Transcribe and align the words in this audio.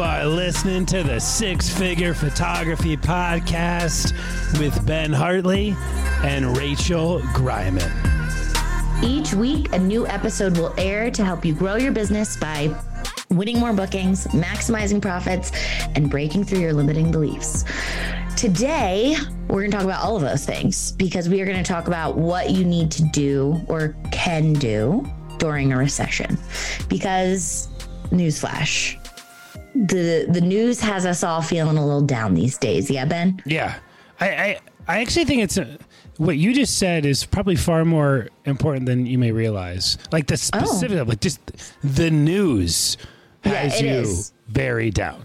You 0.00 0.06
are 0.06 0.24
listening 0.24 0.86
to 0.86 1.02
the 1.02 1.20
Six 1.20 1.68
Figure 1.68 2.14
Photography 2.14 2.96
Podcast 2.96 4.14
with 4.58 4.86
Ben 4.86 5.12
Hartley 5.12 5.76
and 6.24 6.56
Rachel 6.56 7.20
Greiman. 7.34 7.92
Each 9.04 9.34
week, 9.34 9.70
a 9.74 9.78
new 9.78 10.06
episode 10.06 10.56
will 10.56 10.72
air 10.78 11.10
to 11.10 11.22
help 11.22 11.44
you 11.44 11.52
grow 11.52 11.74
your 11.76 11.92
business 11.92 12.34
by 12.38 12.74
winning 13.28 13.58
more 13.58 13.74
bookings, 13.74 14.26
maximizing 14.28 15.02
profits, 15.02 15.52
and 15.94 16.08
breaking 16.08 16.44
through 16.44 16.60
your 16.60 16.72
limiting 16.72 17.12
beliefs. 17.12 17.66
Today, 18.38 19.16
we're 19.48 19.60
going 19.60 19.70
to 19.70 19.76
talk 19.76 19.84
about 19.84 20.02
all 20.02 20.16
of 20.16 20.22
those 20.22 20.46
things 20.46 20.92
because 20.92 21.28
we 21.28 21.42
are 21.42 21.44
going 21.44 21.62
to 21.62 21.72
talk 21.72 21.88
about 21.88 22.16
what 22.16 22.48
you 22.48 22.64
need 22.64 22.90
to 22.92 23.02
do 23.12 23.60
or 23.68 23.94
can 24.12 24.54
do 24.54 25.06
during 25.36 25.74
a 25.74 25.76
recession. 25.76 26.38
Because, 26.88 27.68
newsflash, 28.10 28.96
the 29.74 30.26
the 30.28 30.40
news 30.40 30.80
has 30.80 31.06
us 31.06 31.22
all 31.22 31.42
feeling 31.42 31.76
a 31.76 31.84
little 31.84 32.02
down 32.02 32.34
these 32.34 32.58
days. 32.58 32.90
Yeah, 32.90 33.04
Ben. 33.04 33.42
Yeah, 33.46 33.78
I 34.20 34.28
I, 34.28 34.60
I 34.88 35.00
actually 35.00 35.24
think 35.24 35.42
it's 35.42 35.56
a, 35.56 35.78
what 36.16 36.36
you 36.36 36.52
just 36.52 36.78
said 36.78 37.06
is 37.06 37.24
probably 37.24 37.56
far 37.56 37.84
more 37.84 38.28
important 38.44 38.86
than 38.86 39.06
you 39.06 39.18
may 39.18 39.32
realize. 39.32 39.98
Like 40.12 40.26
the 40.26 40.34
oh. 40.34 40.64
specific, 40.64 40.98
oh. 40.98 41.04
like 41.04 41.20
just 41.20 41.40
the 41.82 42.10
news 42.10 42.96
has 43.44 43.80
yeah, 43.80 43.94
you 43.94 44.00
is. 44.00 44.32
very 44.48 44.90
down, 44.90 45.22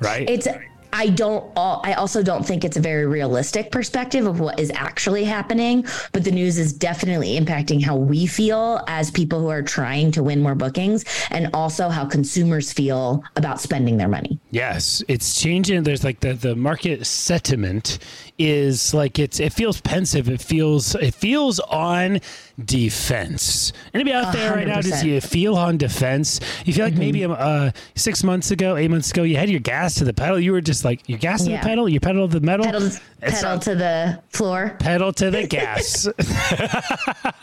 right? 0.00 0.28
It's 0.28 0.48
I 0.92 1.08
don't 1.08 1.44
I 1.56 1.94
also 1.94 2.22
don't 2.22 2.44
think 2.44 2.64
it's 2.64 2.76
a 2.76 2.80
very 2.80 3.06
realistic 3.06 3.70
perspective 3.70 4.26
of 4.26 4.40
what 4.40 4.58
is 4.58 4.70
actually 4.74 5.24
happening, 5.24 5.86
but 6.12 6.24
the 6.24 6.30
news 6.30 6.58
is 6.58 6.72
definitely 6.72 7.38
impacting 7.38 7.82
how 7.82 7.96
we 7.96 8.26
feel 8.26 8.82
as 8.86 9.10
people 9.10 9.40
who 9.40 9.48
are 9.48 9.62
trying 9.62 10.10
to 10.12 10.22
win 10.22 10.42
more 10.42 10.54
bookings 10.54 11.04
and 11.30 11.50
also 11.54 11.88
how 11.88 12.04
consumers 12.04 12.72
feel 12.72 13.22
about 13.36 13.60
spending 13.60 13.96
their 13.96 14.08
money. 14.08 14.38
Yes, 14.50 15.02
it's 15.08 15.40
changing. 15.40 15.82
There's 15.82 16.04
like 16.04 16.20
the 16.20 16.34
the 16.34 16.56
market 16.56 17.06
sentiment 17.06 17.98
is 18.38 18.94
like 18.94 19.18
it's 19.18 19.40
it 19.40 19.52
feels 19.52 19.80
pensive. 19.80 20.28
It 20.28 20.40
feels 20.40 20.94
it 20.96 21.14
feels 21.14 21.60
on 21.60 22.20
defense. 22.64 23.72
Anybody 23.94 24.14
out 24.14 24.32
there 24.32 24.52
100%. 24.52 24.56
right 24.56 24.66
now? 24.66 24.80
Does 24.80 25.04
you 25.04 25.20
feel 25.20 25.56
on 25.56 25.76
defense? 25.76 26.40
You 26.64 26.72
feel 26.72 26.86
like 26.86 26.94
mm-hmm. 26.94 27.00
maybe 27.00 27.24
uh, 27.24 27.70
six 27.94 28.24
months 28.24 28.50
ago, 28.50 28.76
eight 28.76 28.88
months 28.88 29.10
ago, 29.10 29.22
you 29.22 29.36
had 29.36 29.48
your 29.48 29.60
gas 29.60 29.94
to 29.96 30.04
the 30.04 30.12
pedal. 30.12 30.40
You 30.40 30.52
were 30.52 30.60
just 30.60 30.84
like 30.84 31.08
your 31.08 31.18
gas 31.18 31.44
to 31.44 31.50
yeah. 31.50 31.60
the 31.60 31.66
pedal, 31.66 31.88
your 31.88 32.00
pedal 32.00 32.28
to 32.28 32.40
the 32.40 32.44
metal, 32.44 32.66
pedal, 32.66 32.90
pedal 33.20 33.58
to 33.60 33.74
the 33.74 34.22
floor, 34.30 34.76
pedal 34.80 35.12
to 35.12 35.30
the 35.30 35.46
gas, 35.46 36.06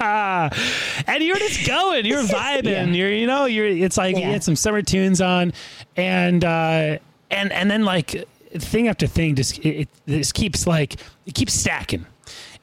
and 1.07 1.23
you're 1.23 1.37
just 1.37 1.65
going. 1.65 2.05
You're 2.05 2.23
vibing. 2.23 2.65
Yeah. 2.65 2.85
You're 2.85 3.13
you 3.13 3.27
know 3.27 3.45
you're. 3.45 3.67
It's 3.67 3.97
like 3.97 4.17
yeah. 4.17 4.27
you 4.27 4.33
had 4.33 4.43
some 4.43 4.55
summer 4.55 4.81
tunes 4.81 5.21
on, 5.21 5.53
and 5.95 6.43
uh, 6.43 6.97
and 7.31 7.51
and 7.51 7.71
then 7.71 7.85
like 7.85 8.27
thing 8.57 8.87
after 8.87 9.05
thing 9.05 9.35
just 9.35 9.59
it, 9.59 9.81
it 9.81 9.89
this 10.05 10.31
keeps 10.31 10.65
like 10.65 10.95
it 11.25 11.35
keeps 11.35 11.53
stacking 11.53 12.05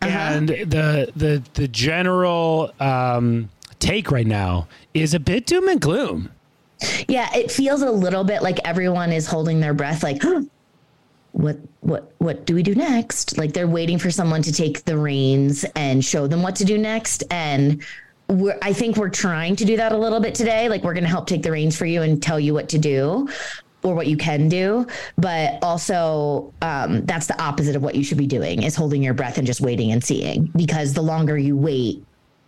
uh-huh. 0.02 0.18
and 0.18 0.48
the 0.48 1.10
the 1.16 1.42
the 1.54 1.68
general 1.68 2.72
um, 2.80 3.48
take 3.78 4.10
right 4.10 4.26
now 4.26 4.68
is 4.94 5.14
a 5.14 5.20
bit 5.20 5.46
doom 5.46 5.68
and 5.68 5.80
gloom 5.80 6.30
yeah 7.08 7.28
it 7.34 7.50
feels 7.50 7.82
a 7.82 7.90
little 7.90 8.24
bit 8.24 8.42
like 8.42 8.58
everyone 8.64 9.12
is 9.12 9.26
holding 9.26 9.60
their 9.60 9.74
breath 9.74 10.02
like 10.02 10.22
what 11.32 11.56
what 11.80 12.12
what 12.18 12.44
do 12.44 12.54
we 12.54 12.62
do 12.62 12.74
next 12.74 13.38
like 13.38 13.52
they're 13.52 13.66
waiting 13.66 13.98
for 13.98 14.10
someone 14.10 14.42
to 14.42 14.52
take 14.52 14.84
the 14.84 14.96
reins 14.96 15.64
and 15.76 16.04
show 16.04 16.26
them 16.26 16.42
what 16.42 16.56
to 16.56 16.64
do 16.64 16.76
next 16.76 17.24
and 17.30 17.82
we're, 18.28 18.58
I 18.62 18.72
think 18.72 18.96
we're 18.96 19.10
trying 19.10 19.56
to 19.56 19.64
do 19.64 19.76
that 19.76 19.92
a 19.92 19.96
little 19.96 20.20
bit 20.20 20.34
today. 20.34 20.68
Like 20.68 20.82
we're 20.82 20.94
going 20.94 21.04
to 21.04 21.10
help 21.10 21.26
take 21.26 21.42
the 21.42 21.50
reins 21.50 21.76
for 21.76 21.86
you 21.86 22.02
and 22.02 22.22
tell 22.22 22.40
you 22.40 22.54
what 22.54 22.68
to 22.70 22.78
do 22.78 23.28
or 23.82 23.94
what 23.94 24.06
you 24.06 24.16
can 24.16 24.48
do 24.48 24.86
but 25.16 25.58
also 25.62 26.52
um, 26.62 27.04
that's 27.06 27.26
the 27.26 27.42
opposite 27.42 27.76
of 27.76 27.82
what 27.82 27.94
you 27.94 28.04
should 28.04 28.18
be 28.18 28.26
doing 28.26 28.62
is 28.62 28.76
holding 28.76 29.02
your 29.02 29.14
breath 29.14 29.38
and 29.38 29.46
just 29.46 29.60
waiting 29.60 29.92
and 29.92 30.02
seeing 30.04 30.50
because 30.56 30.94
the 30.94 31.02
longer 31.02 31.36
you 31.36 31.56
wait 31.56 32.04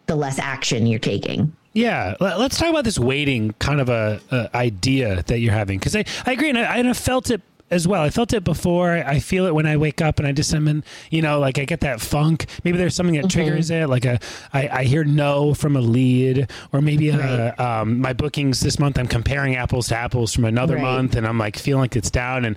the 0.07 0.17
less 0.17 0.39
action 0.39 0.87
you're 0.87 0.99
taking. 0.99 1.55
Yeah, 1.73 2.15
let's 2.21 2.57
talk 2.57 2.71
about 2.71 2.85
this 2.85 3.01
waiting 3.01 3.53
kind 3.59 3.81
of 3.81 3.89
a, 3.89 4.21
a 4.31 4.57
idea 4.57 5.25
that 5.25 5.41
you're 5.41 5.53
having 5.53 5.79
because 5.79 5.97
I, 5.97 6.05
I 6.25 6.33
agree 6.33 6.49
and 6.49 6.59
I, 6.59 6.89
I 6.89 6.93
felt 6.93 7.31
it 7.31 7.43
as 7.71 7.89
well. 7.89 8.03
I 8.03 8.11
felt 8.11 8.33
it 8.33 8.45
before. 8.45 8.93
I 8.93 9.19
feel 9.19 9.47
it 9.47 9.55
when 9.55 9.67
I 9.67 9.77
wake 9.77 10.03
up 10.03 10.19
and 10.19 10.29
I 10.29 10.33
just 10.33 10.53
am 10.55 10.69
in, 10.69 10.85
you 11.11 11.23
know, 11.23 11.39
like 11.39 11.59
I 11.59 11.65
get 11.65 11.81
that 11.81 12.01
funk. 12.01 12.47
Maybe 12.63 12.79
there's 12.79 12.95
something 12.95 13.15
that 13.15 13.27
mm-hmm. 13.27 13.41
triggers 13.41 13.71
it. 13.71 13.89
Like 13.89 14.05
a, 14.05 14.19
I, 14.53 14.69
I 14.69 14.85
hear 14.85 15.05
no 15.05 15.55
from 15.55 15.77
a 15.77 15.81
lead, 15.81 16.51
or 16.73 16.81
maybe 16.81 17.09
a, 17.09 17.17
right. 17.57 17.61
um, 17.61 18.01
my 18.01 18.13
bookings 18.13 18.61
this 18.61 18.79
month. 18.79 18.99
I'm 18.99 19.09
comparing 19.09 19.57
apples 19.57 19.89
to 19.89 19.97
apples 19.97 20.35
from 20.35 20.45
another 20.45 20.77
right. 20.77 20.83
month, 20.83 21.17
and 21.17 21.27
I'm 21.27 21.39
like 21.39 21.59
feeling 21.59 21.81
like 21.81 21.97
it's 21.97 22.11
down. 22.11 22.45
And 22.45 22.57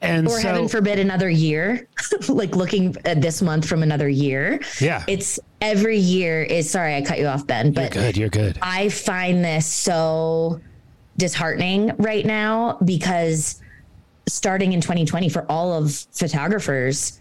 and 0.00 0.26
or 0.26 0.40
so, 0.40 0.48
heaven 0.48 0.68
forbid 0.68 0.98
another 0.98 1.30
year, 1.30 1.88
like 2.28 2.56
looking 2.56 2.96
at 3.04 3.22
this 3.22 3.40
month 3.40 3.66
from 3.66 3.82
another 3.82 4.08
year. 4.08 4.60
Yeah, 4.80 5.04
it's 5.08 5.38
every 5.60 5.98
year 5.98 6.42
is. 6.42 6.68
Sorry, 6.70 6.94
I 6.96 7.02
cut 7.02 7.18
you 7.18 7.26
off, 7.26 7.46
Ben. 7.46 7.72
But 7.72 7.94
you're 7.94 8.04
good. 8.04 8.16
You're 8.16 8.28
good. 8.28 8.58
I 8.60 8.88
find 8.88 9.44
this 9.44 9.66
so 9.66 10.60
disheartening 11.16 11.94
right 11.98 12.26
now 12.26 12.78
because 12.84 13.60
starting 14.32 14.72
in 14.72 14.80
2020 14.80 15.28
for 15.28 15.44
all 15.50 15.72
of 15.72 15.92
photographers, 16.12 17.20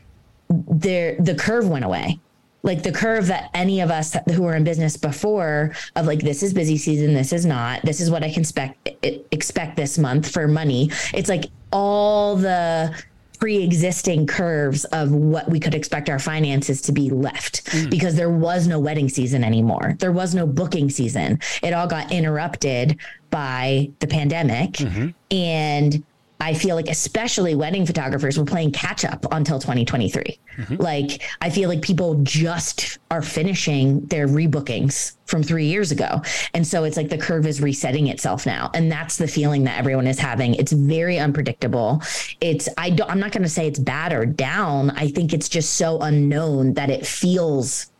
there 0.50 1.16
the 1.20 1.36
curve 1.36 1.68
went 1.68 1.86
away. 1.86 2.20
Like 2.64 2.84
the 2.84 2.92
curve 2.92 3.28
that 3.28 3.50
any 3.56 3.82
of 3.82 3.90
us 3.90 4.16
who 4.34 4.44
were 4.44 4.56
in 4.56 4.64
business 4.64 4.96
before 4.96 5.74
of 5.96 6.06
like 6.06 6.20
this 6.20 6.44
is 6.44 6.54
busy 6.54 6.78
season, 6.78 7.14
this 7.14 7.34
is 7.34 7.46
not, 7.46 7.82
this 7.84 8.00
is 8.00 8.12
what 8.12 8.24
I 8.24 8.32
can 8.32 8.42
expect 8.42 8.90
expect 9.32 9.76
this 9.76 9.98
month 9.98 10.32
for 10.32 10.48
money. 10.48 10.92
It's 11.14 11.28
like 11.28 11.46
all 11.72 12.36
the 12.36 12.96
pre-existing 13.40 14.28
curves 14.28 14.86
of 14.86 15.12
what 15.12 15.50
we 15.50 15.60
could 15.60 15.74
expect 15.74 16.08
our 16.10 16.20
finances 16.20 16.80
to 16.80 16.92
be 16.92 17.10
left 17.10 17.66
mm. 17.66 17.90
because 17.90 18.16
there 18.16 18.30
was 18.30 18.68
no 18.68 18.80
wedding 18.80 19.10
season 19.10 19.44
anymore. 19.44 19.96
There 19.98 20.12
was 20.12 20.36
no 20.36 20.46
booking 20.46 20.92
season. 20.92 21.40
It 21.64 21.74
all 21.74 21.88
got 21.88 22.12
interrupted 22.12 23.00
by 23.32 23.90
the 23.98 24.06
pandemic 24.06 24.74
mm-hmm. 24.74 25.10
and 25.32 26.04
I 26.42 26.54
feel 26.56 26.76
like 26.76 26.88
especially 26.88 27.56
wedding 27.56 27.86
photographers 27.86 28.38
were 28.38 28.46
playing 28.46 28.72
catch 28.72 29.06
up 29.06 29.26
until 29.32 29.60
2023. 29.60 30.40
Mm-hmm. 30.58 30.76
Like 30.76 31.22
I 31.40 31.50
feel 31.50 31.70
like 31.70 31.82
people 31.82 32.16
just 32.24 32.98
are 33.12 33.22
finishing 33.22 34.02
their 34.08 34.28
rebookings 34.28 35.16
from 35.26 35.44
3 35.44 35.66
years 35.66 35.92
ago. 35.92 36.22
And 36.54 36.66
so 36.66 36.84
it's 36.84 36.98
like 36.98 37.10
the 37.10 37.18
curve 37.18 37.46
is 37.46 37.62
resetting 37.62 38.08
itself 38.08 38.46
now. 38.46 38.72
And 38.74 38.92
that's 38.92 39.18
the 39.18 39.28
feeling 39.28 39.64
that 39.66 39.78
everyone 39.78 40.08
is 40.08 40.20
having. 40.20 40.56
It's 40.56 40.72
very 40.72 41.20
unpredictable. 41.20 42.02
It's 42.42 42.68
I 42.78 42.90
don't 42.90 43.10
I'm 43.10 43.20
not 43.20 43.32
going 43.32 43.44
to 43.44 43.50
say 43.50 43.68
it's 43.68 43.80
bad 43.80 44.12
or 44.12 44.26
down. 44.26 44.90
I 44.92 45.08
think 45.10 45.34
it's 45.34 45.48
just 45.48 45.76
so 45.76 46.00
unknown 46.00 46.74
that 46.74 46.90
it 46.90 47.06
feels 47.06 47.92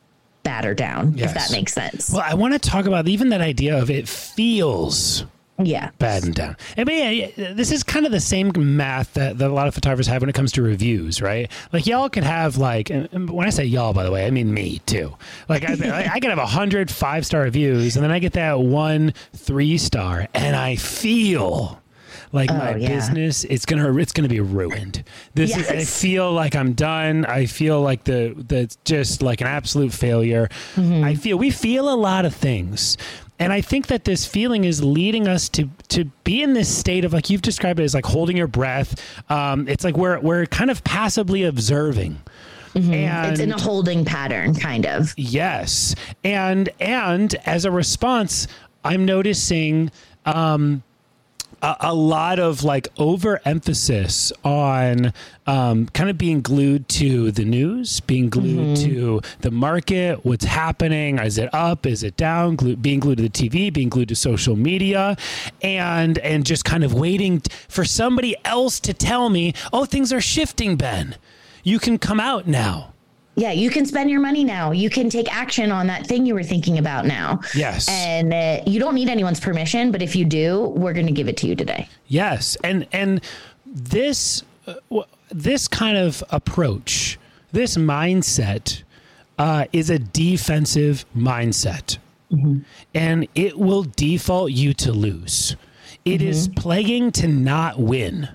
bad 0.44 0.66
or 0.66 0.74
down 0.74 1.14
yes. 1.16 1.30
if 1.30 1.36
that 1.36 1.52
makes 1.52 1.74
sense. 1.74 2.10
Well, 2.12 2.24
I 2.26 2.34
want 2.34 2.54
to 2.54 2.60
talk 2.60 2.88
about 2.88 3.08
even 3.08 3.30
that 3.30 3.42
idea 3.42 3.80
of 3.80 3.92
it 3.92 4.10
feels 4.10 5.26
Yeah. 5.64 5.92
Batten 6.00 6.32
down. 6.32 6.56
I 6.78 6.84
mean, 6.86 7.32
yeah, 7.36 7.54
this 7.54 7.72
is 7.72 7.84
kind 7.84 8.06
of 8.08 8.12
the 8.12 8.20
same 8.20 8.52
math 8.58 9.14
that, 9.14 9.38
that 9.38 9.50
a 9.50 9.54
lot 9.54 9.68
of 9.68 9.76
photographers 9.76 10.08
have 10.08 10.22
when 10.22 10.30
it 10.30 10.34
comes 10.34 10.52
to 10.54 10.62
reviews, 10.64 11.22
right? 11.22 11.52
Like 11.72 11.86
y'all 11.86 12.10
could 12.10 12.24
have 12.24 12.58
like, 12.58 12.90
and 12.90 13.30
when 13.30 13.46
I 13.46 13.52
say 13.52 13.66
y'all, 13.66 13.94
by 13.94 14.04
the 14.04 14.12
way, 14.12 14.26
I 14.26 14.32
mean 14.32 14.52
me 14.54 14.80
too. 14.88 15.16
Like 15.50 15.64
I, 15.70 15.74
I 16.14 16.20
could 16.20 16.30
have 16.32 16.40
a 16.40 16.46
hundred 16.48 16.90
five 16.90 17.26
star 17.26 17.42
reviews, 17.42 17.96
and 17.96 18.04
then 18.04 18.12
I 18.12 18.18
get 18.20 18.34
that 18.34 18.60
one 18.60 19.14
three 19.34 19.78
star, 19.78 20.28
and 20.34 20.56
I 20.56 20.78
feel 20.78 21.78
like 22.34 22.50
Oh, 22.50 22.56
my 22.58 22.76
yeah. 22.78 22.88
business 22.88 23.44
it's 23.44 23.66
gonna 23.66 23.94
it's 23.98 24.14
gonna 24.14 24.30
be 24.30 24.40
ruined 24.40 25.04
this 25.34 25.56
is, 25.56 25.68
i 25.70 25.84
feel 25.84 26.32
like 26.32 26.56
i'm 26.56 26.72
done 26.72 27.26
i 27.26 27.46
feel 27.46 27.82
like 27.82 28.06
the 28.06 28.34
the 28.48 28.74
just 28.86 29.22
like 29.22 29.42
an 29.42 29.48
absolute 29.48 29.92
failure 29.92 30.48
Mm-hmm. 30.76 31.04
i 31.04 31.16
feel 31.16 31.38
we 31.38 31.50
feel 31.52 31.90
a 31.94 31.96
lot 31.96 32.24
of 32.24 32.34
things 32.34 32.98
and 33.42 33.52
i 33.52 33.60
think 33.62 33.88
that 33.88 34.04
this 34.06 34.26
feeling 34.26 34.64
is 34.64 34.84
leading 34.84 35.28
us 35.28 35.50
to 35.50 35.70
to 35.90 36.06
be 36.24 36.42
in 36.42 36.54
this 36.54 36.74
state 36.74 37.04
of 37.04 37.14
like 37.14 37.30
you've 37.30 37.42
described 37.42 37.80
it 37.80 37.84
as 37.84 37.94
like 37.94 38.06
holding 38.06 38.38
your 38.38 38.48
breath 38.48 39.02
um 39.30 39.68
it's 39.68 39.84
like 39.84 39.98
we're 39.98 40.20
we're 40.20 40.46
kind 40.46 40.72
of 40.72 40.84
passively 40.84 41.44
observing 41.44 42.20
Mm-hmm. 42.74 43.32
It's 43.32 43.40
in 43.40 43.52
a 43.52 43.60
holding 43.60 44.06
pattern, 44.06 44.56
kind 44.56 44.86
of. 44.86 45.14
Yes. 45.18 45.94
And 46.24 46.70
and 46.80 47.36
as 47.46 47.66
a 47.66 47.72
response, 47.72 48.48
I'm 48.84 49.06
noticing 49.06 49.92
um 50.26 50.84
a, 51.62 51.76
a 51.82 51.94
lot 51.94 52.40
of 52.40 52.64
like 52.64 52.88
overemphasis 52.98 54.32
on 54.44 55.14
um, 55.48 55.88
kind 55.88 56.10
of 56.10 56.18
being 56.18 56.42
glued 56.42 56.88
to 56.90 57.32
the 57.32 57.46
news, 57.46 58.00
being 58.02 58.30
glued 58.30 58.78
to 58.78 59.22
the 59.42 59.52
market, 59.52 60.26
what's 60.26 60.46
happening, 60.46 61.20
is 61.20 61.38
it 61.38 61.54
up, 61.54 61.86
is 61.86 62.04
it 62.04 62.18
down, 62.18 62.56
Glu 62.56 62.76
being 62.76 63.00
glued 63.00 63.18
to 63.18 63.24
the 63.24 63.30
TV, 63.30 63.72
being 63.72 63.90
glued 63.90 64.10
to 64.10 64.16
social 64.16 64.56
media, 64.56 65.18
and 65.62 66.18
and 66.20 66.46
just 66.46 66.66
kind 66.66 66.84
of 66.84 66.94
waiting 66.94 67.42
t- 67.42 67.52
for 67.68 67.86
somebody 67.86 68.36
else 68.46 68.80
to 68.82 68.94
tell 68.94 69.30
me, 69.30 69.54
oh, 69.74 69.86
things 69.86 70.12
are 70.14 70.22
shifting, 70.22 70.76
Ben. 70.76 71.16
You 71.64 71.80
can 71.80 71.98
come 71.98 72.20
out 72.20 72.48
now. 72.48 72.91
Yeah, 73.42 73.54
you 73.54 73.72
can 73.72 73.88
spend 73.88 74.12
your 74.12 74.20
money 74.20 74.44
now. 74.44 74.70
You 74.70 74.92
can 74.92 75.10
take 75.10 75.34
action 75.36 75.72
on 75.72 75.88
that 75.88 76.06
thing 76.06 76.28
you 76.28 76.36
were 76.36 76.44
thinking 76.44 76.78
about 76.78 77.08
now. 77.08 77.40
Yes. 77.56 77.90
And 77.90 78.32
uh, 78.32 78.62
you 78.68 78.80
don't 78.80 78.94
need 78.94 79.10
anyone's 79.10 79.40
permission, 79.40 79.92
but 79.92 80.04
if 80.04 80.16
you 80.16 80.26
do, 80.26 80.68
we're 80.78 80.94
going 80.94 81.08
to 81.08 81.12
give 81.12 81.28
it 81.28 81.38
to 81.38 81.48
you 81.48 81.56
today. 81.56 81.90
Yes, 82.08 82.56
and 82.64 82.86
and 82.92 83.20
this 83.66 84.44
uh, 84.68 84.76
this 85.32 85.68
kind 85.68 85.98
of 85.98 86.24
approach, 86.30 87.18
this 87.52 87.78
mindset, 87.78 88.84
uh, 89.40 89.66
is 89.74 89.90
a 89.90 89.98
defensive 89.98 91.06
mindset, 91.18 91.98
and 92.94 93.28
it 93.34 93.58
will 93.58 93.88
default 93.96 94.52
you 94.52 94.76
to 94.76 94.92
lose. 94.92 95.56
It 96.06 96.22
is 96.22 96.48
playing 96.48 97.12
to 97.14 97.28
not 97.28 97.80
win. 97.80 98.30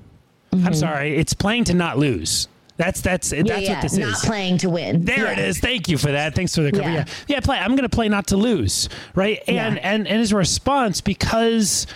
I'm 0.53 0.75
sorry, 0.75 1.17
it's 1.17 1.33
playing 1.33 1.65
to 1.65 1.75
not 1.75 1.97
lose. 1.97 2.49
That's 2.77 3.01
that's 3.01 3.31
that's 3.31 3.49
yeah, 3.49 3.59
yeah. 3.59 3.73
what 3.75 3.83
this 3.83 3.97
Not 3.97 4.09
is. 4.13 4.25
playing 4.25 4.59
to 4.59 4.71
win. 4.71 5.05
There 5.05 5.25
Yeah. 5.25 5.33
it 5.33 5.39
is. 5.39 5.59
Thank 5.59 5.89
you 5.89 5.97
for 5.97 6.13
that. 6.13 6.35
Thanks 6.35 6.55
for 6.55 6.63
the 6.63 6.73
cover. 6.73 6.83
Yeah. 6.91 6.95
Yeah. 6.95 7.05
yeah, 7.29 7.41
play. 7.41 7.59
I'm 7.59 7.71
going 7.71 7.89
to 7.89 7.95
play 7.95 8.09
not 8.09 8.27
to 8.29 8.37
lose, 8.37 8.89
right? 9.15 9.43
And 9.47 9.57
Yeah. 9.57 9.67
and 9.83 10.07
and 10.07 10.21
as 10.21 10.33
a 10.33 10.37
response, 10.37 11.01
because 11.01 11.87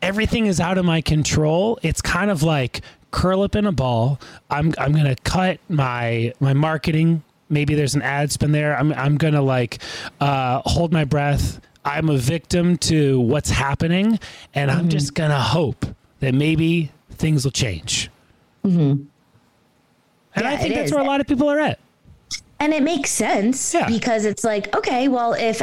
everything 0.00 0.46
is 0.46 0.58
out 0.60 0.78
of 0.78 0.84
my 0.84 1.00
control, 1.02 1.78
it's 1.82 2.00
kind 2.00 2.30
of 2.30 2.42
like 2.42 2.80
curl 3.10 3.42
up 3.42 3.54
in 3.56 3.66
a 3.66 3.72
ball. 3.72 4.18
I'm 4.50 4.72
I'm 4.78 4.92
going 4.92 5.04
to 5.04 5.16
cut 5.22 5.58
my 5.68 6.32
my 6.40 6.54
marketing. 6.54 7.22
Maybe 7.50 7.74
there's 7.74 7.94
an 7.94 8.00
ad 8.02 8.32
spend 8.32 8.54
there. 8.54 8.74
I'm 8.78 8.92
I'm 8.94 9.18
going 9.18 9.34
to 9.34 9.42
like 9.42 9.80
uh, 10.20 10.62
hold 10.64 10.92
my 10.92 11.04
breath. 11.04 11.60
I'm 11.84 12.08
a 12.08 12.16
victim 12.16 12.78
to 12.78 13.20
what's 13.20 13.50
happening, 13.50 14.18
and 14.54 14.70
I'm 14.70 14.88
just 14.88 15.12
going 15.14 15.30
to 15.30 15.40
hope 15.40 15.84
that 16.20 16.32
maybe 16.32 16.90
things 17.10 17.44
will 17.44 17.50
change. 17.50 18.08
And 20.34 20.46
I 20.46 20.56
think 20.56 20.74
that's 20.74 20.86
is. 20.86 20.92
where 20.94 21.02
a 21.02 21.06
lot 21.06 21.20
of 21.20 21.26
people 21.26 21.50
are 21.50 21.58
at. 21.58 21.78
And 22.58 22.72
it 22.72 22.82
makes 22.82 23.10
sense 23.10 23.74
Yeah. 23.74 23.88
because 23.88 24.24
it's 24.24 24.44
like, 24.44 24.74
okay, 24.76 25.08
well, 25.08 25.34
if 25.34 25.60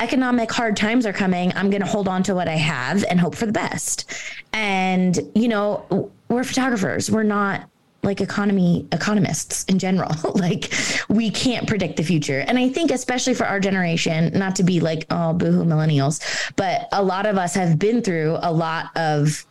economic 0.00 0.52
hard 0.52 0.76
times 0.76 1.06
are 1.06 1.12
coming, 1.12 1.52
I'm 1.54 1.70
going 1.70 1.80
to 1.80 1.88
hold 1.88 2.08
on 2.08 2.22
to 2.24 2.34
what 2.34 2.48
I 2.48 2.56
have 2.56 3.04
and 3.04 3.18
hope 3.18 3.34
for 3.34 3.46
the 3.46 3.52
best. 3.52 4.12
And, 4.52 5.18
you 5.34 5.48
know, 5.48 6.10
we're 6.28 6.44
photographers. 6.44 7.10
We're 7.10 7.22
not 7.22 7.68
like 8.02 8.20
economy 8.20 8.86
economists 8.92 9.64
in 9.64 9.78
general. 9.78 10.12
like 10.34 10.72
we 11.08 11.30
can't 11.30 11.66
predict 11.66 11.96
the 11.96 12.02
future. 12.02 12.40
And 12.40 12.58
I 12.58 12.68
think 12.68 12.90
especially 12.90 13.34
for 13.34 13.46
our 13.46 13.58
generation, 13.58 14.30
not 14.34 14.54
to 14.56 14.62
be 14.62 14.80
like, 14.80 15.06
oh, 15.10 15.32
boohoo 15.32 15.64
millennials, 15.64 16.20
but 16.56 16.88
a 16.92 17.02
lot 17.02 17.24
of 17.24 17.38
us 17.38 17.54
have 17.54 17.78
been 17.78 18.02
through 18.02 18.36
a 18.42 18.52
lot 18.52 18.90
of 18.96 19.46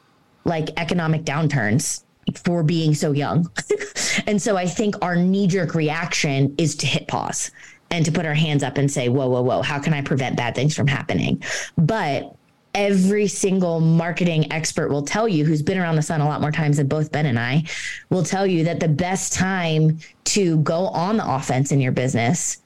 like 0.46 0.70
economic 0.78 1.24
downturns 1.24 2.04
for 2.36 2.64
being 2.64 2.94
so 2.94 3.12
young. 3.12 3.50
and 4.28 4.42
so 4.42 4.58
I 4.58 4.66
think 4.66 4.96
our 5.02 5.16
knee 5.16 5.48
jerk 5.48 5.76
reaction 5.76 6.54
is 6.58 6.76
to 6.78 6.86
hit 6.86 7.08
pause 7.08 7.52
and 7.92 8.06
to 8.06 8.12
put 8.12 8.26
our 8.26 8.34
hands 8.34 8.64
up 8.64 8.78
and 8.78 8.90
say, 8.90 9.10
whoa, 9.10 9.28
whoa, 9.28 9.42
whoa, 9.42 9.62
how 9.62 9.80
can 9.80 9.94
I 9.94 10.02
prevent 10.02 10.36
bad 10.36 10.56
things 10.56 10.76
from 10.76 10.88
happening? 10.88 11.44
But 11.78 12.36
every 12.74 13.28
single 13.28 13.80
marketing 13.80 14.52
expert 14.52 14.90
will 14.90 15.04
tell 15.04 15.28
you, 15.28 15.46
who's 15.46 15.62
been 15.62 15.78
around 15.78 15.96
the 15.96 16.02
sun 16.02 16.22
a 16.22 16.26
lot 16.26 16.42
more 16.42 16.52
times 16.52 16.78
than 16.78 16.88
both 16.88 17.12
Ben 17.12 17.26
and 17.26 17.38
I, 17.38 17.64
will 18.10 18.24
tell 18.24 18.48
you 18.48 18.64
that 18.64 18.80
the 18.80 18.88
best 18.88 19.34
time 19.34 20.00
to 20.26 20.58
go 20.58 20.88
on 20.88 21.18
the 21.18 21.32
offense 21.32 21.72
in 21.72 21.80
your 21.80 21.92
business 21.92 22.62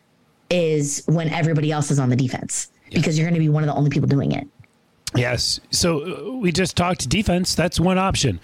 is 0.50 1.04
when 1.08 1.30
everybody 1.30 1.72
else 1.72 1.92
is 1.92 2.00
on 2.00 2.10
the 2.10 2.16
defense 2.16 2.72
because 2.92 3.18
you're 3.18 3.28
going 3.28 3.34
to 3.34 3.40
be 3.40 3.50
one 3.50 3.64
of 3.64 3.68
the 3.68 3.76
only 3.76 3.90
people 3.90 4.08
doing 4.08 4.32
it. 4.32 4.48
Yes. 5.16 5.60
So 5.72 6.02
uh, 6.02 6.32
we 6.38 6.52
just 6.52 6.78
talked 6.78 7.10
defense. 7.10 7.56
That's 7.56 7.80
one 7.80 7.98
option. 7.98 8.40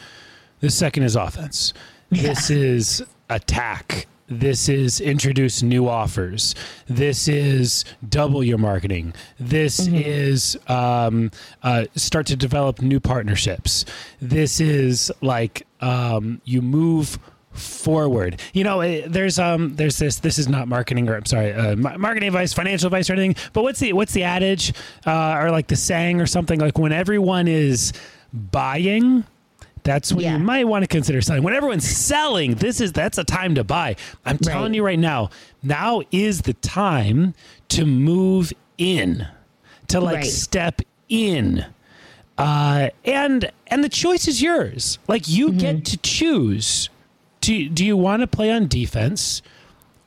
The 0.64 0.72
second 0.72 1.04
is 1.04 1.18
offense. 1.18 1.74
This 2.10 2.50
is 2.50 3.04
attack. 3.30 4.08
This 4.30 4.70
is 4.70 5.02
introduce 5.02 5.62
new 5.62 5.90
offers. 5.90 6.56
This 6.88 7.28
is 7.28 7.84
double 8.08 8.46
your 8.46 8.58
marketing. 8.58 9.14
This 9.38 9.90
is 9.90 10.58
um, 10.70 11.32
uh, 11.64 11.88
start 11.98 12.28
to 12.28 12.38
develop 12.38 12.82
new 12.82 13.02
partnerships. 13.02 13.84
This 14.22 14.62
is 14.62 15.12
like 15.20 15.68
um, 15.82 16.40
you 16.46 16.62
move 16.62 17.20
forward. 17.52 18.40
You 18.54 18.64
know, 18.64 18.80
eh, 18.80 19.06
there's 19.06 19.38
um, 19.40 19.76
there's 19.76 19.98
this. 19.98 20.20
This 20.20 20.40
is 20.40 20.48
not 20.48 20.70
marketing, 20.70 21.10
or 21.10 21.18
I'm 21.18 21.26
sorry, 21.26 21.52
uh, 21.52 21.76
marketing 21.76 22.28
advice, 22.28 22.54
financial 22.54 22.88
advice, 22.88 23.10
or 23.10 23.14
anything. 23.14 23.36
But 23.52 23.64
what's 23.64 23.82
the 23.82 23.92
what's 23.92 24.14
the 24.14 24.24
adage, 24.24 24.74
uh, 25.06 25.40
or 25.42 25.52
like 25.52 25.68
the 25.68 25.76
saying, 25.76 26.22
or 26.22 26.26
something 26.26 26.62
like 26.62 26.78
when 26.78 26.94
everyone 26.94 27.50
is 27.50 27.92
buying. 28.32 29.26
That's 29.84 30.14
when 30.14 30.24
Yeah. 30.24 30.38
you 30.38 30.44
might 30.44 30.66
want 30.68 30.84
to 30.84 30.88
consider 30.88 31.22
selling. 31.22 31.44
When 31.44 31.54
everyone's 31.54 31.88
selling, 31.88 32.56
this 32.56 32.80
is 32.82 32.94
that's 32.94 33.18
a 33.18 33.24
time 33.24 33.56
to 33.56 33.64
buy. 33.64 33.96
I'm 34.26 34.38
telling 34.38 34.72
Right. 34.72 34.76
you 34.76 34.84
right 34.86 35.00
now. 35.00 35.30
Now 35.62 36.02
is 36.12 36.42
the 36.42 36.54
time 36.54 37.34
to 37.70 37.86
move 37.86 38.54
in, 38.78 39.28
to 39.88 40.00
like 40.00 40.16
Right. 40.18 40.26
step 40.26 40.82
in 41.10 41.66
uh, 42.38 42.90
and 43.06 43.52
and 43.68 43.84
the 43.84 43.90
choice 43.90 44.28
is 44.28 44.42
yours. 44.42 44.98
Like 45.08 45.28
you 45.28 45.50
Mm-hmm. 45.50 45.58
get 45.60 45.86
to 45.86 45.98
choose. 45.98 46.90
Do 47.42 47.70
do 47.70 47.86
you 47.86 47.96
want 47.98 48.22
to 48.22 48.28
play 48.28 48.50
on 48.52 48.68
defense, 48.68 49.42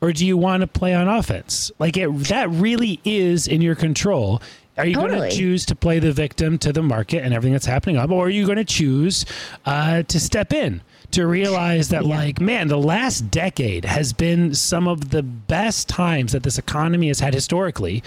or 0.00 0.12
do 0.12 0.26
you 0.26 0.36
want 0.36 0.62
to 0.62 0.66
play 0.66 0.92
on 0.94 1.06
offense? 1.06 1.70
Like 1.78 1.96
it 1.96 2.08
that 2.28 2.50
really 2.50 2.98
is 3.04 3.46
in 3.46 3.60
your 3.62 3.74
control. 3.76 4.40
Are 4.76 4.86
you 4.86 4.94
going 4.96 5.10
to 5.12 5.30
choose 5.30 5.64
to 5.66 5.74
play 5.76 5.98
the 5.98 6.12
victim 6.12 6.58
to 6.58 6.72
the 6.72 6.82
market 6.82 7.22
and 7.24 7.32
everything 7.32 7.52
that's 7.52 7.66
happening 7.66 7.96
up, 7.96 8.10
or 8.10 8.26
are 8.26 8.30
you 8.30 8.44
going 8.44 8.58
to 8.58 8.64
choose 8.64 9.24
uh, 9.64 10.02
to 10.04 10.20
step 10.20 10.52
in? 10.52 10.82
To 11.12 11.26
realize 11.26 11.88
that, 11.90 12.04
Yeah. 12.06 12.16
like, 12.18 12.40
man, 12.40 12.68
the 12.68 12.78
last 12.78 13.30
decade 13.30 13.84
has 13.84 14.12
been 14.12 14.54
some 14.54 14.86
of 14.88 15.10
the 15.10 15.22
best 15.22 15.88
times 15.88 16.32
that 16.32 16.42
this 16.42 16.58
economy 16.58 17.08
has 17.08 17.20
had 17.20 17.32
historically, 17.32 18.02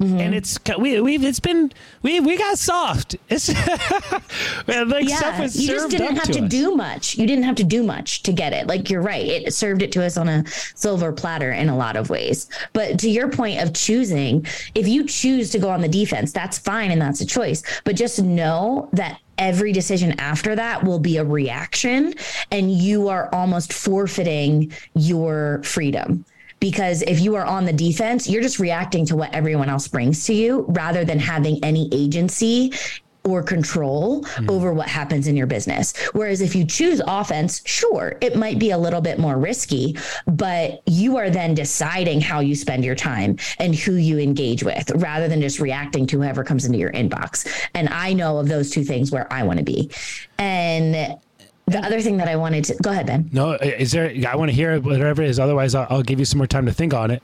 Mm-hmm. 0.00 0.18
and 0.18 0.34
it's 0.34 0.58
we 0.78 0.98
we've 1.00 1.22
it's 1.22 1.40
been 1.40 1.70
we 2.00 2.20
we 2.20 2.38
got 2.38 2.58
soft. 2.58 3.16
It's 3.28 3.48
like 3.48 5.08
stuff 5.08 5.34
yeah, 5.34 5.40
was 5.40 5.60
you 5.60 5.68
just 5.68 5.90
didn't 5.90 6.16
have 6.16 6.30
to, 6.30 6.42
us. 6.42 6.50
do 6.50 6.74
much. 6.74 7.18
You 7.18 7.26
didn't 7.26 7.44
have 7.44 7.56
to 7.56 7.64
do 7.64 7.82
much 7.82 8.22
to 8.22 8.32
get 8.32 8.52
it. 8.52 8.66
Like 8.66 8.88
you're 8.88 9.02
right, 9.02 9.26
it 9.26 9.52
served 9.52 9.82
it 9.82 9.92
to 9.92 10.04
us 10.04 10.16
on 10.16 10.28
a 10.28 10.44
silver 10.74 11.12
platter 11.12 11.52
in 11.52 11.68
a 11.68 11.76
lot 11.76 11.96
of 11.96 12.08
ways. 12.08 12.48
But 12.72 12.98
to 13.00 13.10
your 13.10 13.28
point 13.28 13.60
of 13.60 13.74
choosing, 13.74 14.46
if 14.74 14.88
you 14.88 15.06
choose 15.06 15.50
to 15.50 15.58
go 15.58 15.68
on 15.68 15.80
the 15.80 15.88
defense, 15.88 16.32
that's 16.32 16.58
fine 16.58 16.90
and 16.90 17.00
that's 17.00 17.20
a 17.20 17.26
choice. 17.26 17.62
But 17.84 17.96
just 17.96 18.22
know 18.22 18.88
that 18.92 19.20
every 19.38 19.72
decision 19.72 20.18
after 20.20 20.54
that 20.54 20.84
will 20.84 20.98
be 20.98 21.16
a 21.16 21.24
reaction, 21.24 22.14
and 22.50 22.70
you 22.72 23.08
are 23.08 23.28
almost 23.34 23.72
forfeiting 23.72 24.72
your 24.94 25.62
freedom. 25.64 26.24
Because 26.60 27.02
if 27.02 27.20
you 27.20 27.34
are 27.36 27.44
on 27.44 27.64
the 27.64 27.72
defense, 27.72 28.28
you're 28.28 28.42
just 28.42 28.58
reacting 28.58 29.06
to 29.06 29.16
what 29.16 29.34
everyone 29.34 29.68
else 29.68 29.88
brings 29.88 30.24
to 30.26 30.34
you 30.34 30.66
rather 30.68 31.04
than 31.04 31.18
having 31.18 31.62
any 31.64 31.88
agency 31.92 32.72
or 33.24 33.42
control 33.42 34.22
mm. 34.22 34.50
over 34.50 34.72
what 34.72 34.88
happens 34.88 35.26
in 35.26 35.36
your 35.36 35.46
business. 35.46 35.94
Whereas 36.12 36.40
if 36.40 36.54
you 36.54 36.64
choose 36.64 37.02
offense, 37.06 37.62
sure, 37.66 38.16
it 38.20 38.36
might 38.36 38.58
be 38.58 38.70
a 38.70 38.78
little 38.78 39.00
bit 39.00 39.18
more 39.18 39.38
risky, 39.38 39.96
but 40.26 40.82
you 40.86 41.16
are 41.16 41.30
then 41.30 41.54
deciding 41.54 42.20
how 42.20 42.40
you 42.40 42.54
spend 42.54 42.84
your 42.84 42.94
time 42.94 43.36
and 43.58 43.74
who 43.74 43.94
you 43.94 44.18
engage 44.18 44.62
with 44.62 44.90
rather 44.96 45.28
than 45.28 45.40
just 45.40 45.60
reacting 45.60 46.06
to 46.06 46.18
whoever 46.18 46.44
comes 46.44 46.64
into 46.64 46.78
your 46.78 46.92
inbox. 46.92 47.46
And 47.74 47.88
I 47.90 48.12
know 48.14 48.38
of 48.38 48.48
those 48.48 48.70
two 48.70 48.84
things 48.84 49.10
where 49.10 49.30
I 49.32 49.42
want 49.42 49.58
to 49.58 49.64
be. 49.64 49.90
And 50.38 51.18
the 51.66 51.78
other 51.78 52.00
thing 52.00 52.16
that 52.16 52.28
I 52.28 52.36
wanted 52.36 52.64
to 52.64 52.74
go 52.82 52.90
ahead, 52.90 53.06
Ben. 53.06 53.30
No, 53.32 53.52
is 53.52 53.92
there? 53.92 54.12
I 54.28 54.36
want 54.36 54.50
to 54.50 54.54
hear 54.54 54.80
whatever 54.80 55.22
it 55.22 55.30
is. 55.30 55.38
Otherwise, 55.38 55.74
I'll, 55.74 55.86
I'll 55.90 56.02
give 56.02 56.18
you 56.18 56.24
some 56.24 56.38
more 56.38 56.46
time 56.46 56.66
to 56.66 56.72
think 56.72 56.94
on 56.94 57.10
it. 57.10 57.22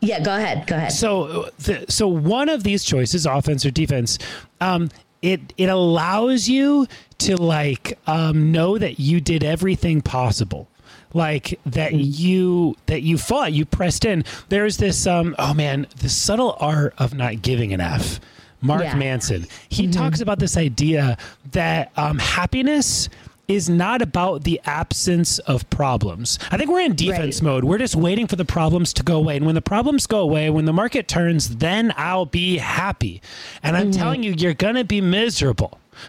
Yeah, 0.00 0.20
go 0.20 0.34
ahead. 0.36 0.66
Go 0.66 0.76
ahead. 0.76 0.92
So, 0.92 1.50
the, 1.60 1.86
so 1.88 2.08
one 2.08 2.48
of 2.48 2.64
these 2.64 2.82
choices, 2.82 3.24
offense 3.24 3.64
or 3.64 3.70
defense, 3.70 4.18
um, 4.60 4.90
it 5.22 5.52
it 5.56 5.68
allows 5.68 6.48
you 6.48 6.86
to 7.18 7.36
like 7.36 7.98
um, 8.06 8.50
know 8.50 8.78
that 8.78 8.98
you 8.98 9.20
did 9.20 9.44
everything 9.44 10.02
possible 10.02 10.68
like 11.14 11.58
that 11.66 11.92
mm-hmm. 11.92 12.00
you 12.02 12.76
that 12.86 13.02
you 13.02 13.18
fought 13.18 13.52
you 13.52 13.64
pressed 13.64 14.04
in 14.04 14.24
there's 14.48 14.78
this 14.78 15.06
um 15.06 15.34
oh 15.38 15.52
man 15.52 15.86
the 15.98 16.08
subtle 16.08 16.56
art 16.58 16.94
of 16.98 17.14
not 17.14 17.42
giving 17.42 17.72
an 17.72 17.80
f 17.80 18.18
mark 18.60 18.82
yeah. 18.82 18.94
manson 18.94 19.46
he 19.68 19.84
mm-hmm. 19.84 19.92
talks 19.92 20.20
about 20.20 20.38
this 20.38 20.56
idea 20.56 21.16
that 21.50 21.92
um 21.96 22.18
happiness 22.18 23.08
is 23.48 23.68
not 23.68 24.02
about 24.02 24.44
the 24.44 24.60
absence 24.64 25.38
of 25.40 25.68
problems. 25.70 26.38
I 26.50 26.56
think 26.56 26.70
we're 26.70 26.80
in 26.80 26.94
defense 26.94 27.36
right. 27.36 27.42
mode. 27.42 27.64
We're 27.64 27.78
just 27.78 27.96
waiting 27.96 28.26
for 28.26 28.36
the 28.36 28.44
problems 28.44 28.92
to 28.94 29.02
go 29.02 29.16
away. 29.16 29.36
And 29.36 29.46
when 29.46 29.54
the 29.54 29.62
problems 29.62 30.06
go 30.06 30.20
away, 30.20 30.48
when 30.50 30.64
the 30.64 30.72
market 30.72 31.08
turns, 31.08 31.56
then 31.56 31.92
I'll 31.96 32.26
be 32.26 32.58
happy. 32.58 33.20
And 33.62 33.76
I'm 33.76 33.90
mm-hmm. 33.90 34.00
telling 34.00 34.22
you, 34.22 34.32
you're 34.32 34.54
going 34.54 34.76
to 34.76 34.84
be 34.84 35.00
miserable. 35.00 35.78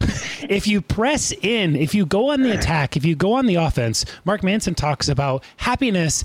if 0.50 0.68
you 0.68 0.82
press 0.82 1.32
in, 1.42 1.76
if 1.76 1.94
you 1.94 2.06
go 2.06 2.30
on 2.30 2.42
the 2.42 2.54
attack, 2.54 2.96
if 2.96 3.04
you 3.06 3.16
go 3.16 3.34
on 3.34 3.46
the 3.46 3.56
offense, 3.56 4.06
Mark 4.26 4.44
Manson 4.44 4.76
talks 4.76 5.10
about 5.10 5.44
happiness 5.58 6.24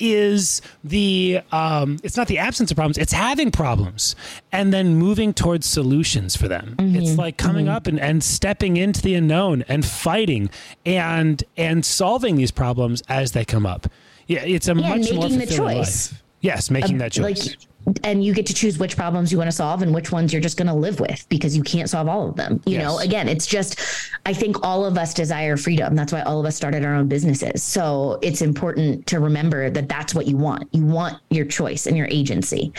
is 0.00 0.62
the 0.82 1.40
um, 1.52 1.98
it's 2.02 2.16
not 2.16 2.26
the 2.26 2.38
absence 2.38 2.70
of 2.70 2.76
problems 2.76 2.98
it's 2.98 3.12
having 3.12 3.50
problems 3.50 4.16
and 4.50 4.72
then 4.72 4.96
moving 4.96 5.32
towards 5.32 5.66
solutions 5.66 6.34
for 6.34 6.48
them 6.48 6.74
mm-hmm. 6.78 6.96
it's 6.96 7.16
like 7.16 7.36
coming 7.36 7.66
mm-hmm. 7.66 7.76
up 7.76 7.86
and, 7.86 8.00
and 8.00 8.24
stepping 8.24 8.76
into 8.76 9.00
the 9.02 9.14
unknown 9.14 9.62
and 9.68 9.84
fighting 9.84 10.50
and 10.84 11.44
and 11.56 11.84
solving 11.84 12.36
these 12.36 12.50
problems 12.50 13.02
as 13.08 13.32
they 13.32 13.44
come 13.44 13.66
up 13.66 13.86
yeah 14.26 14.42
it's 14.44 14.68
a 14.68 14.74
yeah, 14.74 14.88
much 14.88 15.12
more 15.12 15.22
fulfilling 15.22 15.38
the 15.38 15.46
choice 15.46 16.12
life. 16.12 16.22
yes 16.40 16.70
making 16.70 16.94
um, 16.94 16.98
that 16.98 17.12
choice 17.12 17.48
like, 17.48 17.69
and 18.04 18.24
you 18.24 18.34
get 18.34 18.46
to 18.46 18.54
choose 18.54 18.78
which 18.78 18.96
problems 18.96 19.32
you 19.32 19.38
want 19.38 19.48
to 19.48 19.56
solve 19.56 19.82
and 19.82 19.94
which 19.94 20.12
ones 20.12 20.32
you're 20.32 20.42
just 20.42 20.56
going 20.56 20.68
to 20.68 20.74
live 20.74 21.00
with 21.00 21.26
because 21.28 21.56
you 21.56 21.62
can't 21.62 21.88
solve 21.88 22.08
all 22.08 22.28
of 22.28 22.36
them. 22.36 22.62
You 22.66 22.74
yes. 22.74 22.84
know, 22.84 22.98
again, 22.98 23.28
it's 23.28 23.46
just, 23.46 23.80
I 24.26 24.32
think 24.32 24.64
all 24.64 24.84
of 24.84 24.98
us 24.98 25.14
desire 25.14 25.56
freedom. 25.56 25.94
That's 25.94 26.12
why 26.12 26.22
all 26.22 26.40
of 26.40 26.46
us 26.46 26.56
started 26.56 26.84
our 26.84 26.94
own 26.94 27.08
businesses. 27.08 27.62
So 27.62 28.18
it's 28.22 28.42
important 28.42 29.06
to 29.08 29.20
remember 29.20 29.70
that 29.70 29.88
that's 29.88 30.14
what 30.14 30.26
you 30.26 30.36
want. 30.36 30.68
You 30.72 30.84
want 30.84 31.18
your 31.30 31.44
choice 31.44 31.86
and 31.86 31.96
your 31.96 32.08
agency. 32.10 32.72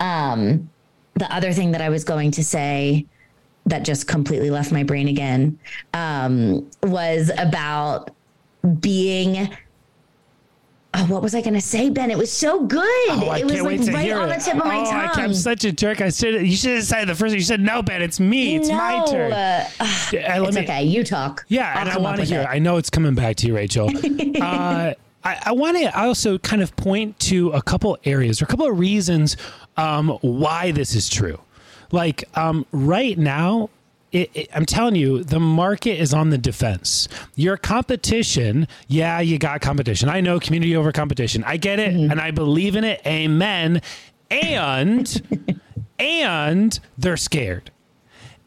Um, 0.00 0.68
the 1.14 1.32
other 1.34 1.52
thing 1.52 1.72
that 1.72 1.80
I 1.80 1.88
was 1.88 2.04
going 2.04 2.30
to 2.32 2.44
say 2.44 3.06
that 3.66 3.84
just 3.84 4.08
completely 4.08 4.50
left 4.50 4.72
my 4.72 4.82
brain 4.82 5.08
again 5.08 5.58
um, 5.94 6.68
was 6.82 7.30
about 7.38 8.10
being 8.80 9.54
Oh, 10.94 11.06
what 11.06 11.22
was 11.22 11.34
I 11.34 11.40
going 11.40 11.54
to 11.54 11.60
say, 11.60 11.88
Ben? 11.88 12.10
It 12.10 12.18
was 12.18 12.30
so 12.30 12.66
good. 12.66 12.84
Oh, 13.08 13.32
it 13.32 13.46
was 13.46 13.62
like 13.62 13.94
right 13.94 14.12
on 14.12 14.28
the 14.28 14.34
tip 14.34 14.56
of 14.56 14.64
my 14.64 14.80
oh, 14.80 14.84
tongue. 14.84 15.10
I, 15.14 15.24
am 15.24 15.32
such 15.32 15.64
a 15.64 15.72
jerk. 15.72 16.02
I 16.02 16.10
said 16.10 16.46
you 16.46 16.54
should 16.54 16.76
have 16.76 16.84
said 16.84 17.08
the 17.08 17.14
first. 17.14 17.34
You 17.34 17.40
said 17.40 17.60
no, 17.60 17.82
Ben. 17.82 18.02
It's 18.02 18.20
me. 18.20 18.56
It's 18.56 18.68
no, 18.68 18.76
my 18.76 19.06
turn. 19.06 19.32
Uh, 19.32 19.68
it's 19.80 20.54
me, 20.54 20.62
okay. 20.62 20.84
You 20.84 21.02
talk. 21.02 21.46
Yeah, 21.48 21.72
I'll 21.74 21.80
and 21.80 21.90
I 21.90 21.98
want 21.98 22.18
to 22.18 22.24
hear. 22.24 22.42
It. 22.42 22.46
I 22.46 22.58
know 22.58 22.76
it's 22.76 22.90
coming 22.90 23.14
back 23.14 23.36
to 23.36 23.46
you, 23.46 23.56
Rachel. 23.56 23.90
uh, 24.42 24.92
I, 25.24 25.42
I 25.46 25.52
want 25.52 25.78
to 25.78 25.98
also 25.98 26.38
kind 26.38 26.60
of 26.60 26.76
point 26.76 27.18
to 27.20 27.50
a 27.52 27.62
couple 27.62 27.96
areas 28.04 28.42
or 28.42 28.44
a 28.44 28.48
couple 28.48 28.66
of 28.66 28.78
reasons 28.78 29.38
um, 29.78 30.10
why 30.20 30.72
this 30.72 30.94
is 30.94 31.08
true. 31.08 31.40
Like 31.90 32.24
um, 32.36 32.66
right 32.70 33.16
now, 33.16 33.70
it, 34.12 34.30
it, 34.34 34.48
I'm 34.54 34.66
telling 34.66 34.94
you, 34.94 35.24
the 35.24 35.40
market 35.40 35.98
is 35.98 36.12
on 36.12 36.30
the 36.30 36.38
defense. 36.38 37.08
Your 37.34 37.56
competition, 37.56 38.68
yeah, 38.86 39.20
you 39.20 39.38
got 39.38 39.60
competition. 39.60 40.08
I 40.08 40.20
know 40.20 40.38
community 40.38 40.76
over 40.76 40.92
competition. 40.92 41.42
I 41.44 41.56
get 41.56 41.78
it, 41.78 41.94
mm-hmm. 41.94 42.10
and 42.10 42.20
I 42.20 42.30
believe 42.30 42.76
in 42.76 42.84
it. 42.84 43.00
Amen. 43.06 43.80
And 44.30 45.60
and 45.98 46.78
they're 46.98 47.16
scared, 47.16 47.70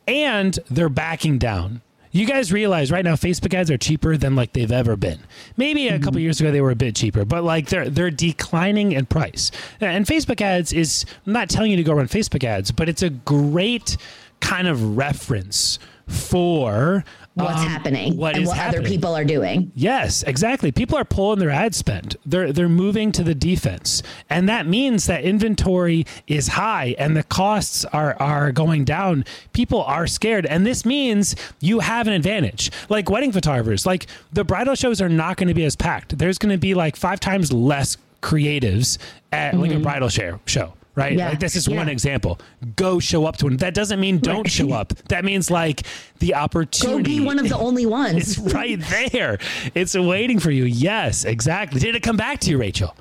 and 0.07 0.57
they're 0.69 0.89
backing 0.89 1.39
down. 1.39 1.81
You 2.11 2.25
guys 2.25 2.53
realize 2.53 2.93
right 2.93 3.03
now 3.03 3.15
Facebook 3.15 3.53
ads 3.53 3.69
are 3.69 3.77
cheaper 3.77 4.15
than 4.15 4.37
like 4.37 4.53
they've 4.53 4.71
ever 4.71 4.95
been. 4.95 5.19
Maybe 5.57 5.89
a 5.89 5.93
mm-hmm. 5.93 6.03
couple 6.03 6.21
years 6.21 6.39
ago 6.39 6.49
they 6.49 6.61
were 6.61 6.71
a 6.71 6.75
bit 6.75 6.95
cheaper, 6.95 7.25
but 7.25 7.43
like 7.43 7.67
they're 7.67 7.89
they're 7.89 8.09
declining 8.09 8.93
in 8.93 9.05
price. 9.05 9.51
And 9.81 10.05
Facebook 10.05 10.39
ads 10.39 10.71
is 10.71 11.05
I'm 11.25 11.33
not 11.33 11.49
telling 11.49 11.71
you 11.71 11.77
to 11.77 11.83
go 11.83 11.91
run 11.91 12.07
Facebook 12.07 12.45
ads, 12.45 12.71
but 12.71 12.87
it's 12.87 13.01
a 13.01 13.09
great 13.09 13.97
kind 14.39 14.67
of 14.67 14.97
reference 14.97 15.79
for 16.07 17.03
what's 17.33 17.59
um, 17.59 17.67
happening 17.67 18.15
what 18.15 18.35
and 18.35 18.45
what 18.45 18.55
happening. 18.55 18.79
other 18.79 18.87
people 18.87 19.13
are 19.15 19.25
doing. 19.25 19.71
Yes, 19.75 20.23
exactly. 20.23 20.71
People 20.71 20.97
are 20.97 21.03
pulling 21.03 21.39
their 21.39 21.49
ad 21.49 21.75
spend. 21.75 22.15
They're 22.25 22.53
they're 22.53 22.69
moving 22.69 23.11
to 23.13 23.23
the 23.23 23.35
defense. 23.35 24.01
And 24.29 24.47
that 24.47 24.67
means 24.67 25.07
that 25.07 25.23
inventory 25.23 26.05
is 26.27 26.49
high 26.49 26.95
and 26.97 27.15
the 27.15 27.23
costs 27.23 27.85
are 27.85 28.15
are 28.21 28.51
going 28.51 28.85
down. 28.85 29.25
People 29.53 29.83
are 29.83 30.07
scared 30.07 30.45
and 30.45 30.65
this 30.65 30.85
means 30.85 31.35
you 31.59 31.79
have 31.79 32.07
an 32.07 32.13
advantage. 32.13 32.71
Like 32.89 33.09
wedding 33.09 33.31
photographers, 33.31 33.85
like 33.85 34.07
the 34.31 34.43
bridal 34.43 34.75
shows 34.75 35.01
are 35.01 35.09
not 35.09 35.37
going 35.37 35.49
to 35.49 35.53
be 35.53 35.65
as 35.65 35.75
packed. 35.75 36.17
There's 36.17 36.37
going 36.37 36.51
to 36.51 36.57
be 36.59 36.73
like 36.73 36.95
5 36.95 37.19
times 37.19 37.51
less 37.51 37.97
creatives 38.21 38.97
at 39.31 39.51
mm-hmm. 39.51 39.61
like 39.61 39.71
a 39.71 39.73
mm-hmm. 39.75 39.83
bridal 39.83 40.09
show 40.09 40.39
show 40.45 40.73
right? 40.95 41.17
Yeah. 41.17 41.29
Like 41.29 41.39
this 41.39 41.55
is 41.55 41.67
yeah. 41.67 41.77
one 41.77 41.89
example. 41.89 42.39
Go 42.75 42.99
show 42.99 43.25
up 43.25 43.37
to 43.37 43.45
one. 43.45 43.57
That 43.57 43.73
doesn't 43.73 43.99
mean 43.99 44.19
don't 44.19 44.37
right. 44.37 44.51
show 44.51 44.71
up. 44.71 44.89
That 45.09 45.25
means 45.25 45.51
like 45.51 45.83
the 46.19 46.35
opportunity. 46.35 47.15
Go 47.15 47.19
be 47.21 47.25
one 47.25 47.39
of 47.39 47.49
the 47.49 47.57
only 47.57 47.85
ones. 47.85 48.37
it's 48.37 48.53
right 48.53 48.79
there. 49.11 49.37
It's 49.73 49.95
waiting 49.95 50.39
for 50.39 50.51
you. 50.51 50.65
Yes, 50.65 51.25
exactly. 51.25 51.79
Did 51.79 51.95
it 51.95 52.03
come 52.03 52.17
back 52.17 52.39
to 52.41 52.49
you, 52.49 52.57
Rachel? 52.57 52.95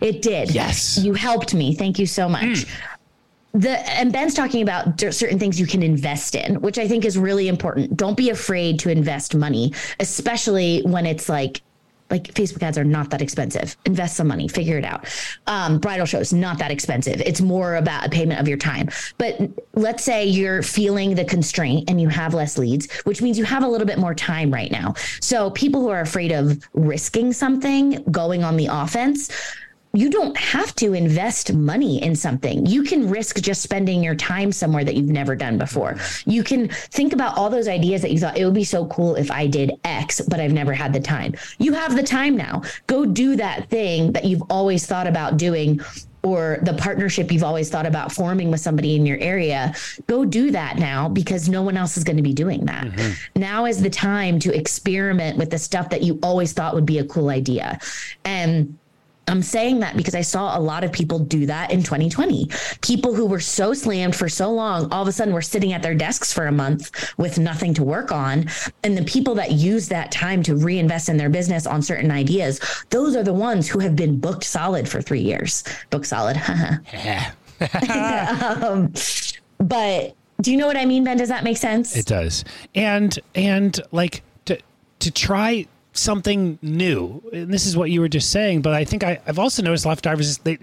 It 0.00 0.22
did. 0.22 0.54
Yes. 0.54 0.98
You 0.98 1.14
helped 1.14 1.54
me. 1.54 1.74
Thank 1.74 1.98
you 1.98 2.06
so 2.06 2.28
much. 2.28 2.42
Mm. 2.42 2.68
The, 3.52 3.70
and 3.90 4.12
Ben's 4.12 4.34
talking 4.34 4.62
about 4.62 5.00
certain 5.00 5.38
things 5.38 5.58
you 5.58 5.66
can 5.66 5.82
invest 5.82 6.34
in, 6.34 6.60
which 6.60 6.78
I 6.78 6.86
think 6.86 7.06
is 7.06 7.16
really 7.16 7.48
important. 7.48 7.96
Don't 7.96 8.16
be 8.16 8.28
afraid 8.28 8.78
to 8.80 8.90
invest 8.90 9.34
money, 9.34 9.72
especially 9.98 10.82
when 10.82 11.06
it's 11.06 11.28
like 11.30 11.62
like 12.10 12.24
Facebook 12.34 12.62
ads 12.62 12.78
are 12.78 12.84
not 12.84 13.10
that 13.10 13.20
expensive. 13.20 13.76
Invest 13.84 14.16
some 14.16 14.28
money, 14.28 14.48
figure 14.48 14.78
it 14.78 14.84
out. 14.84 15.06
Um, 15.46 15.78
bridal 15.78 16.06
shows 16.06 16.32
not 16.32 16.58
that 16.58 16.70
expensive. 16.70 17.20
It's 17.20 17.40
more 17.40 17.76
about 17.76 18.06
a 18.06 18.10
payment 18.10 18.40
of 18.40 18.48
your 18.48 18.58
time. 18.58 18.88
But 19.18 19.40
let's 19.74 20.04
say 20.04 20.24
you're 20.24 20.62
feeling 20.62 21.14
the 21.14 21.24
constraint 21.24 21.90
and 21.90 22.00
you 22.00 22.08
have 22.08 22.34
less 22.34 22.58
leads, 22.58 22.90
which 23.02 23.22
means 23.22 23.38
you 23.38 23.44
have 23.44 23.64
a 23.64 23.68
little 23.68 23.86
bit 23.86 23.98
more 23.98 24.14
time 24.14 24.52
right 24.52 24.70
now. 24.70 24.94
So 25.20 25.50
people 25.50 25.80
who 25.80 25.88
are 25.88 26.00
afraid 26.00 26.32
of 26.32 26.62
risking 26.74 27.32
something, 27.32 28.02
going 28.10 28.44
on 28.44 28.56
the 28.56 28.68
offense, 28.70 29.30
you 29.96 30.10
don't 30.10 30.36
have 30.36 30.74
to 30.76 30.92
invest 30.92 31.54
money 31.54 32.02
in 32.02 32.14
something. 32.14 32.66
You 32.66 32.82
can 32.82 33.08
risk 33.08 33.40
just 33.40 33.62
spending 33.62 34.02
your 34.02 34.14
time 34.14 34.52
somewhere 34.52 34.84
that 34.84 34.94
you've 34.94 35.08
never 35.08 35.34
done 35.34 35.56
before. 35.56 35.96
You 36.26 36.44
can 36.44 36.68
think 36.68 37.12
about 37.12 37.38
all 37.38 37.48
those 37.48 37.66
ideas 37.66 38.02
that 38.02 38.10
you 38.10 38.18
thought 38.18 38.36
it 38.36 38.44
would 38.44 38.54
be 38.54 38.64
so 38.64 38.86
cool 38.86 39.14
if 39.16 39.30
I 39.30 39.46
did 39.46 39.72
X, 39.84 40.20
but 40.20 40.38
I've 40.38 40.52
never 40.52 40.74
had 40.74 40.92
the 40.92 41.00
time. 41.00 41.34
You 41.58 41.72
have 41.72 41.96
the 41.96 42.02
time 42.02 42.36
now. 42.36 42.62
Go 42.86 43.06
do 43.06 43.36
that 43.36 43.70
thing 43.70 44.12
that 44.12 44.24
you've 44.24 44.42
always 44.50 44.86
thought 44.86 45.06
about 45.06 45.38
doing 45.38 45.80
or 46.22 46.58
the 46.62 46.74
partnership 46.74 47.30
you've 47.30 47.44
always 47.44 47.70
thought 47.70 47.86
about 47.86 48.10
forming 48.10 48.50
with 48.50 48.60
somebody 48.60 48.96
in 48.96 49.06
your 49.06 49.18
area, 49.18 49.72
go 50.08 50.24
do 50.24 50.50
that 50.50 50.76
now 50.76 51.08
because 51.08 51.48
no 51.48 51.62
one 51.62 51.76
else 51.76 51.96
is 51.96 52.02
going 52.02 52.16
to 52.16 52.22
be 52.22 52.32
doing 52.32 52.64
that. 52.64 52.84
Mm-hmm. 52.84 53.40
Now 53.40 53.64
is 53.64 53.80
the 53.80 53.90
time 53.90 54.40
to 54.40 54.52
experiment 54.52 55.38
with 55.38 55.50
the 55.50 55.58
stuff 55.58 55.88
that 55.90 56.02
you 56.02 56.18
always 56.24 56.52
thought 56.52 56.74
would 56.74 56.86
be 56.86 56.98
a 56.98 57.04
cool 57.04 57.28
idea. 57.28 57.78
And 58.24 58.76
I'm 59.28 59.42
saying 59.42 59.80
that 59.80 59.96
because 59.96 60.14
I 60.14 60.20
saw 60.20 60.56
a 60.56 60.60
lot 60.60 60.84
of 60.84 60.92
people 60.92 61.18
do 61.18 61.46
that 61.46 61.72
in 61.72 61.82
2020. 61.82 62.48
People 62.80 63.14
who 63.14 63.26
were 63.26 63.40
so 63.40 63.74
slammed 63.74 64.14
for 64.14 64.28
so 64.28 64.52
long, 64.52 64.90
all 64.92 65.02
of 65.02 65.08
a 65.08 65.12
sudden 65.12 65.34
were 65.34 65.42
sitting 65.42 65.72
at 65.72 65.82
their 65.82 65.94
desks 65.94 66.32
for 66.32 66.46
a 66.46 66.52
month 66.52 67.14
with 67.18 67.38
nothing 67.38 67.74
to 67.74 67.82
work 67.82 68.12
on. 68.12 68.46
And 68.84 68.96
the 68.96 69.04
people 69.04 69.34
that 69.36 69.52
use 69.52 69.88
that 69.88 70.12
time 70.12 70.42
to 70.44 70.54
reinvest 70.54 71.08
in 71.08 71.16
their 71.16 71.30
business 71.30 71.66
on 71.66 71.82
certain 71.82 72.10
ideas, 72.10 72.60
those 72.90 73.16
are 73.16 73.24
the 73.24 73.34
ones 73.34 73.68
who 73.68 73.80
have 73.80 73.96
been 73.96 74.18
booked 74.18 74.44
solid 74.44 74.88
for 74.88 75.02
three 75.02 75.22
years. 75.22 75.64
Book 75.90 76.04
solid. 76.04 76.36
um, 78.62 78.92
but 79.58 80.14
do 80.40 80.50
you 80.52 80.56
know 80.56 80.66
what 80.66 80.76
I 80.76 80.84
mean, 80.84 81.04
Ben? 81.04 81.16
Does 81.16 81.30
that 81.30 81.44
make 81.44 81.56
sense? 81.56 81.96
It 81.96 82.06
does. 82.06 82.44
And, 82.74 83.18
and 83.34 83.80
like 83.90 84.22
to, 84.44 84.58
to 85.00 85.10
try 85.10 85.66
something 85.96 86.58
new. 86.62 87.22
And 87.32 87.52
this 87.52 87.66
is 87.66 87.76
what 87.76 87.90
you 87.90 88.00
were 88.00 88.08
just 88.08 88.30
saying, 88.30 88.62
but 88.62 88.74
I 88.74 88.84
think 88.84 89.02
I, 89.04 89.20
have 89.26 89.38
also 89.38 89.62
noticed 89.62 89.86
left 89.86 90.02
drivers 90.02 90.38
they, 90.38 90.56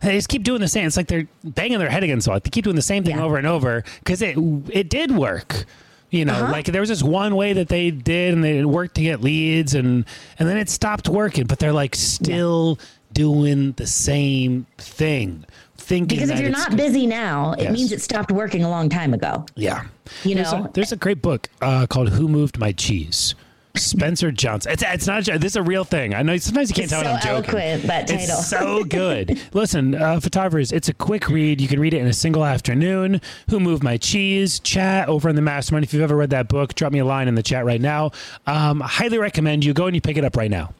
they 0.00 0.12
just 0.16 0.28
keep 0.28 0.42
doing 0.42 0.60
the 0.60 0.68
same. 0.68 0.86
It's 0.86 0.96
like 0.96 1.08
they're 1.08 1.28
banging 1.44 1.78
their 1.78 1.90
head 1.90 2.02
against 2.04 2.24
the 2.26 2.30
wall. 2.30 2.40
They 2.40 2.50
keep 2.50 2.64
doing 2.64 2.76
the 2.76 2.82
same 2.82 3.04
thing 3.04 3.16
yeah. 3.16 3.24
over 3.24 3.36
and 3.36 3.46
over 3.46 3.84
because 3.98 4.22
it 4.22 4.36
it 4.70 4.88
did 4.90 5.10
work. 5.12 5.64
You 6.10 6.24
know, 6.24 6.32
Uh-huh. 6.32 6.52
like 6.52 6.66
there 6.66 6.80
was 6.80 6.88
this 6.88 7.04
one 7.04 7.36
way 7.36 7.52
that 7.52 7.68
they 7.68 7.92
did 7.92 8.34
and 8.34 8.42
they 8.42 8.64
worked 8.64 8.96
to 8.96 9.02
get 9.02 9.20
leads 9.20 9.74
and 9.74 10.04
and 10.38 10.48
then 10.48 10.56
it 10.56 10.68
stopped 10.68 11.08
working, 11.08 11.46
but 11.46 11.58
they're 11.60 11.72
like 11.72 11.94
still 11.94 12.78
doing 13.12 13.72
the 13.72 13.86
same 13.86 14.66
thing. 14.78 15.44
Thinking 15.76 16.18
Because 16.18 16.30
if 16.30 16.40
you're 16.40 16.50
not 16.50 16.76
busy 16.76 17.06
now, 17.06 17.52
it 17.54 17.70
means 17.72 17.90
it 17.90 18.00
stopped 18.00 18.30
working 18.30 18.62
a 18.64 18.68
long 18.70 18.88
time 18.88 19.14
ago. 19.14 19.44
Yeah. 19.56 19.84
You 20.24 20.34
there's 20.36 20.52
know? 20.52 20.64
a, 20.66 20.70
there's 20.72 20.92
a 20.92 20.96
great 20.96 21.20
book 21.22 21.48
uh, 21.60 21.86
called 21.86 22.10
Who 22.10 22.28
Moved 22.28 22.58
My 22.58 22.72
Cheese. 22.72 23.34
Spencer 23.80 24.30
Johnson. 24.32 24.72
It's, 24.72 24.82
it's 24.86 25.06
not. 25.06 25.26
a. 25.28 25.38
This 25.38 25.52
is 25.52 25.56
a 25.56 25.62
real 25.62 25.84
thing. 25.84 26.14
I 26.14 26.22
know 26.22 26.36
sometimes 26.36 26.70
you 26.70 26.74
can't 26.74 26.84
It's 26.84 26.92
tell 26.92 27.02
so 27.02 27.06
when 27.06 27.16
I'm 27.16 27.22
joking. 27.22 27.54
eloquent, 27.54 27.82
that 27.84 28.06
title. 28.06 28.24
It's 28.24 28.48
so 28.48 28.84
good. 28.88 29.40
Listen, 29.52 29.94
uh, 29.94 30.20
photographers, 30.20 30.72
it's 30.72 30.88
a 30.88 30.94
quick 30.94 31.28
read. 31.28 31.60
You 31.60 31.68
can 31.68 31.80
read 31.80 31.94
it 31.94 31.98
in 32.00 32.06
a 32.06 32.12
single 32.12 32.44
afternoon. 32.44 33.20
Who 33.48 33.60
moved 33.60 33.82
my 33.82 33.96
cheese? 33.96 34.60
Chat 34.60 35.08
over 35.08 35.28
in 35.28 35.36
the 35.36 35.42
mastermind. 35.42 35.84
If 35.84 35.92
you've 35.94 36.02
ever 36.02 36.16
read 36.16 36.30
that 36.30 36.48
book, 36.48 36.74
drop 36.74 36.92
me 36.92 36.98
a 37.00 37.04
line 37.04 37.28
in 37.28 37.34
the 37.34 37.42
chat 37.42 37.64
right 37.64 37.80
now. 37.80 38.10
Um, 38.46 38.80
highly 38.80 39.18
recommend 39.18 39.64
you 39.64 39.72
go 39.74 39.86
and 39.86 39.94
you 39.94 40.00
pick 40.00 40.16
it 40.16 40.24
up 40.24 40.36
right 40.36 40.50
now. 40.50 40.72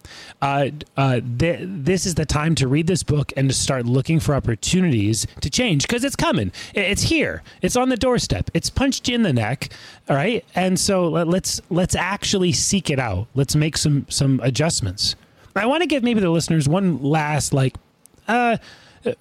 Uh, 0.42 0.70
uh, 0.96 1.20
th- 1.38 1.60
this 1.62 2.06
is 2.06 2.14
the 2.14 2.26
time 2.26 2.54
to 2.56 2.68
read 2.68 2.86
this 2.86 3.02
book 3.02 3.32
and 3.36 3.48
to 3.48 3.54
start 3.54 3.86
looking 3.86 4.20
for 4.20 4.34
opportunities 4.34 5.26
to 5.40 5.50
change 5.50 5.86
because 5.86 6.04
it's 6.04 6.16
coming. 6.16 6.52
It's 6.74 7.02
here. 7.02 7.42
It's 7.62 7.76
on 7.76 7.88
the 7.88 7.96
doorstep. 7.96 8.50
It's 8.54 8.70
punched 8.70 9.08
you 9.08 9.14
in 9.14 9.22
the 9.22 9.32
neck. 9.32 9.70
All 10.08 10.16
right, 10.16 10.44
and 10.54 10.78
so 10.78 11.08
let, 11.08 11.28
let's 11.28 11.60
let's 11.70 11.94
actually 11.94 12.52
seek 12.52 12.90
it 12.90 12.98
out. 12.98 13.26
Let's 13.34 13.54
make 13.54 13.76
some 13.76 14.06
some 14.08 14.40
adjustments. 14.42 15.16
I 15.54 15.66
want 15.66 15.82
to 15.82 15.86
give 15.86 16.02
maybe 16.02 16.20
the 16.20 16.30
listeners 16.30 16.68
one 16.68 17.02
last 17.02 17.52
like 17.52 17.76
uh 18.28 18.56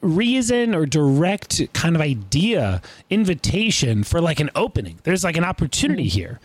reason 0.02 0.76
or 0.76 0.86
direct 0.86 1.62
kind 1.74 1.96
of 1.96 2.02
idea 2.02 2.82
invitation 3.10 4.04
for 4.04 4.20
like 4.20 4.42
an 4.42 4.50
opening 4.54 5.00
there's 5.04 5.24
like 5.24 5.38
an 5.38 5.46
opportunity 5.46 6.04
here 6.10 6.40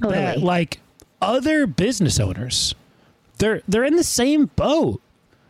that 0.00 0.40
like 0.40 0.78
other 1.22 1.66
business 1.66 2.20
owners 2.20 2.74
they're 3.38 3.62
they're 3.68 3.84
in 3.84 3.96
the 3.96 4.04
same 4.04 4.46
boat 4.56 5.00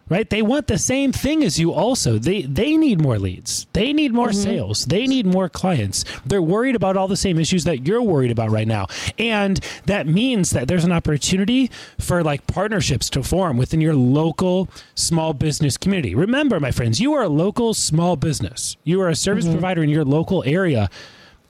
right? 0.08 0.28
They 0.30 0.42
want 0.42 0.68
the 0.68 0.78
same 0.78 1.12
thing 1.12 1.42
as 1.42 1.58
you 1.58 1.72
also. 1.72 2.18
They 2.18 2.42
they 2.42 2.76
need 2.76 3.00
more 3.00 3.18
leads. 3.18 3.66
They 3.72 3.92
need 3.92 4.12
more 4.12 4.28
mm-hmm. 4.28 4.42
sales. 4.42 4.86
They 4.86 5.06
need 5.06 5.26
more 5.26 5.48
clients. 5.48 6.04
They're 6.24 6.42
worried 6.42 6.76
about 6.76 6.96
all 6.96 7.08
the 7.08 7.16
same 7.16 7.38
issues 7.38 7.64
that 7.64 7.86
you're 7.86 8.02
worried 8.02 8.30
about 8.30 8.50
right 8.50 8.68
now. 8.68 8.86
And 9.18 9.60
that 9.86 10.06
means 10.06 10.50
that 10.50 10.68
there's 10.68 10.84
an 10.84 10.92
opportunity 10.92 11.70
for 11.98 12.22
like 12.22 12.46
partnerships 12.46 13.10
to 13.10 13.22
form 13.22 13.56
within 13.56 13.80
your 13.80 13.94
local 13.94 14.68
small 14.94 15.32
business 15.32 15.76
community. 15.76 16.14
Remember 16.14 16.60
my 16.60 16.70
friends 16.70 17.00
you 17.00 17.12
are 17.14 17.22
a 17.22 17.28
local 17.28 17.74
small 17.74 18.16
business. 18.16 18.76
You 18.84 19.00
are 19.02 19.08
a 19.08 19.16
service 19.16 19.44
mm-hmm. 19.44 19.54
provider 19.54 19.82
in 19.82 19.88
your 19.88 20.04
local 20.04 20.42
area 20.44 20.88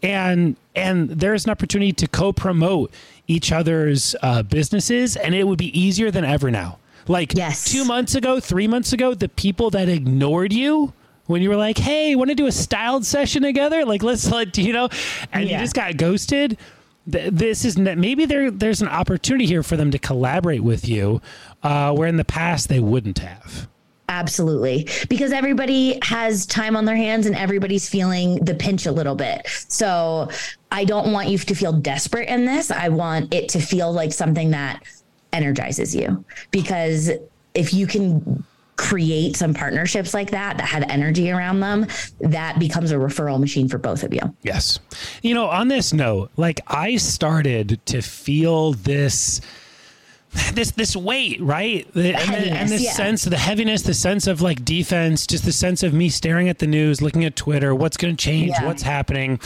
and 0.07 0.57
and 0.75 1.09
there's 1.11 1.45
an 1.45 1.51
opportunity 1.51 1.93
to 1.93 2.07
co-promote 2.07 2.93
each 3.27 3.51
other's 3.53 4.15
uh, 4.23 4.43
businesses 4.43 5.17
and 5.17 5.35
it 5.35 5.45
would 5.47 5.59
be 5.59 5.79
easier 5.79 6.11
than 6.11 6.25
ever 6.25 6.51
now. 6.51 6.79
Like 7.09 7.35
Yes. 7.35 7.65
two 7.71 7.85
months 7.85 8.15
ago 8.15 8.41
three 8.41 8.67
months 8.69 8.93
ago 8.93 9.15
the 9.15 9.29
people 9.29 9.71
that 9.71 9.89
ignored 9.89 10.53
you 10.53 10.93
when 11.27 11.43
you 11.43 11.49
were 11.49 11.57
like 11.57 11.79
hey 11.79 12.15
want 12.15 12.31
to 12.31 12.35
do 12.35 12.47
a 12.47 12.53
styled 12.53 13.05
session 13.05 13.43
together? 13.43 13.85
Like 13.85 14.03
let's 14.03 14.31
like 14.39 14.57
you 14.59 14.73
know? 14.73 14.89
And 15.33 15.49
you 15.49 15.59
just 15.59 15.75
got 15.75 15.97
ghosted. 15.97 16.59
This 17.07 17.65
is 17.65 17.79
maybe 17.79 18.27
there 18.27 18.51
there's 18.51 18.83
an 18.83 18.89
opportunity 18.89 19.47
here 19.47 19.63
for 19.63 19.77
them 19.77 19.91
to 19.93 19.99
collaborate 19.99 20.63
with 20.65 20.89
you 20.89 21.21
uh, 21.63 21.93
where 21.95 22.09
in 22.09 22.17
the 22.17 22.25
past 22.25 22.69
they 22.69 22.81
wouldn't 22.81 23.19
have 23.21 23.69
Absolutely. 24.09 24.89
Because 25.09 25.33
everybody 25.33 25.99
has 26.03 26.47
time 26.47 26.77
on 26.77 26.85
their 26.85 26.97
hands 26.97 27.27
and 27.27 27.35
everybody's 27.35 27.89
feeling 27.89 28.37
the 28.37 28.55
pinch 28.55 28.87
a 28.87 28.93
little 28.93 29.15
bit. 29.15 29.47
So 29.69 30.31
I 30.71 30.85
don't 30.85 31.13
want 31.13 31.29
you 31.29 31.39
to 31.39 31.55
feel 31.55 31.73
desperate 31.73 32.29
in 32.29 32.45
this. 32.45 32.71
I 32.71 32.89
want 32.89 33.35
it 33.35 33.49
to 33.51 33.61
feel 33.61 33.93
like 33.93 34.13
something 34.13 34.51
that 34.51 34.83
energizes 35.33 35.95
you. 35.95 36.25
Because 36.51 37.11
if 37.55 37.75
you 37.75 37.87
can 37.87 38.45
create 38.77 39.37
some 39.37 39.55
partnerships 39.55 40.13
like 40.13 40.31
that 40.31 40.59
that 40.59 40.67
have 40.67 40.83
energy 40.85 41.31
around 41.31 41.61
them, 41.61 41.87
that 42.21 42.59
becomes 42.59 42.93
a 42.93 42.97
referral 42.97 43.41
machine 43.41 43.69
for 43.69 43.79
both 43.79 44.03
of 44.03 44.13
you. 44.13 44.21
Yes. 44.43 44.79
You 45.23 45.35
know, 45.35 45.47
on 45.47 45.69
this 45.69 45.93
note, 45.93 46.31
like 46.37 46.61
I 46.67 46.97
started 46.97 47.81
to 47.87 48.03
feel 48.03 48.75
this 48.75 49.41
this 50.55 50.71
this 50.73 50.95
weight, 50.97 51.41
right? 51.41 51.87
The, 51.93 52.15
and, 52.15 52.31
the- 52.35 52.51
and 52.53 52.69
this 52.69 52.83
yeah. 52.85 52.93
sense 52.93 53.25
of 53.27 53.31
the 53.31 53.39
heaviness, 53.39 53.83
the 53.83 53.95
sense 53.95 54.27
of 54.27 54.41
like 54.43 54.65
defense, 54.65 55.27
just 55.27 55.45
the 55.45 55.53
sense 55.53 55.83
of 55.83 55.93
me 55.95 56.09
staring 56.09 56.49
at 56.49 56.59
the 56.59 56.67
news, 56.67 57.01
looking 57.03 57.25
at 57.25 57.37
Twitter, 57.37 57.75
what's 57.75 57.97
going 57.97 58.17
to 58.17 58.23
change, 58.25 58.51
Yeah. 58.51 58.67
what's 58.67 58.83
happening. 58.83 59.41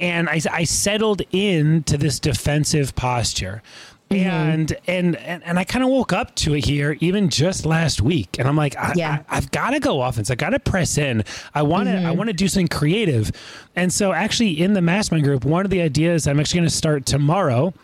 And 0.00 0.28
I, 0.28 0.40
I 0.52 0.64
settled 0.64 1.22
into 1.32 1.96
this 1.96 2.18
defensive 2.20 2.94
posture. 2.94 3.62
Mm-hmm. 4.10 4.28
And, 4.28 4.76
and 4.86 5.16
and 5.16 5.42
and 5.42 5.58
I 5.58 5.64
kind 5.64 5.82
of 5.84 5.90
woke 5.90 6.12
up 6.12 6.32
to 6.36 6.54
it 6.54 6.64
here 6.64 6.96
even 7.00 7.28
just 7.28 7.66
last 7.66 8.00
week, 8.00 8.36
and 8.38 8.46
I'm 8.46 8.54
like, 8.56 8.76
I, 8.76 8.92
Yeah. 8.94 9.22
I, 9.28 9.36
I've 9.38 9.50
got 9.50 9.70
to 9.70 9.80
go 9.80 10.00
offense. 10.00 10.30
I 10.30 10.36
got 10.36 10.50
to 10.50 10.60
press 10.60 10.96
in. 10.96 11.24
I 11.56 11.62
want 11.62 11.88
to. 11.88 11.96
I 11.96 12.02
Mm-hmm. 12.02 12.16
want 12.16 12.28
to 12.28 12.32
do 12.34 12.46
something 12.46 12.68
creative. 12.68 13.32
And 13.74 13.92
so, 13.92 14.12
actually, 14.12 14.60
in 14.60 14.74
the 14.74 14.80
mastermind 14.80 15.24
group, 15.24 15.44
one 15.44 15.64
of 15.64 15.72
the 15.72 15.80
ideas 15.80 16.28
I'm 16.28 16.38
actually 16.38 16.58
going 16.60 16.68
to 16.68 16.74
start 16.76 17.04
tomorrow. 17.04 17.74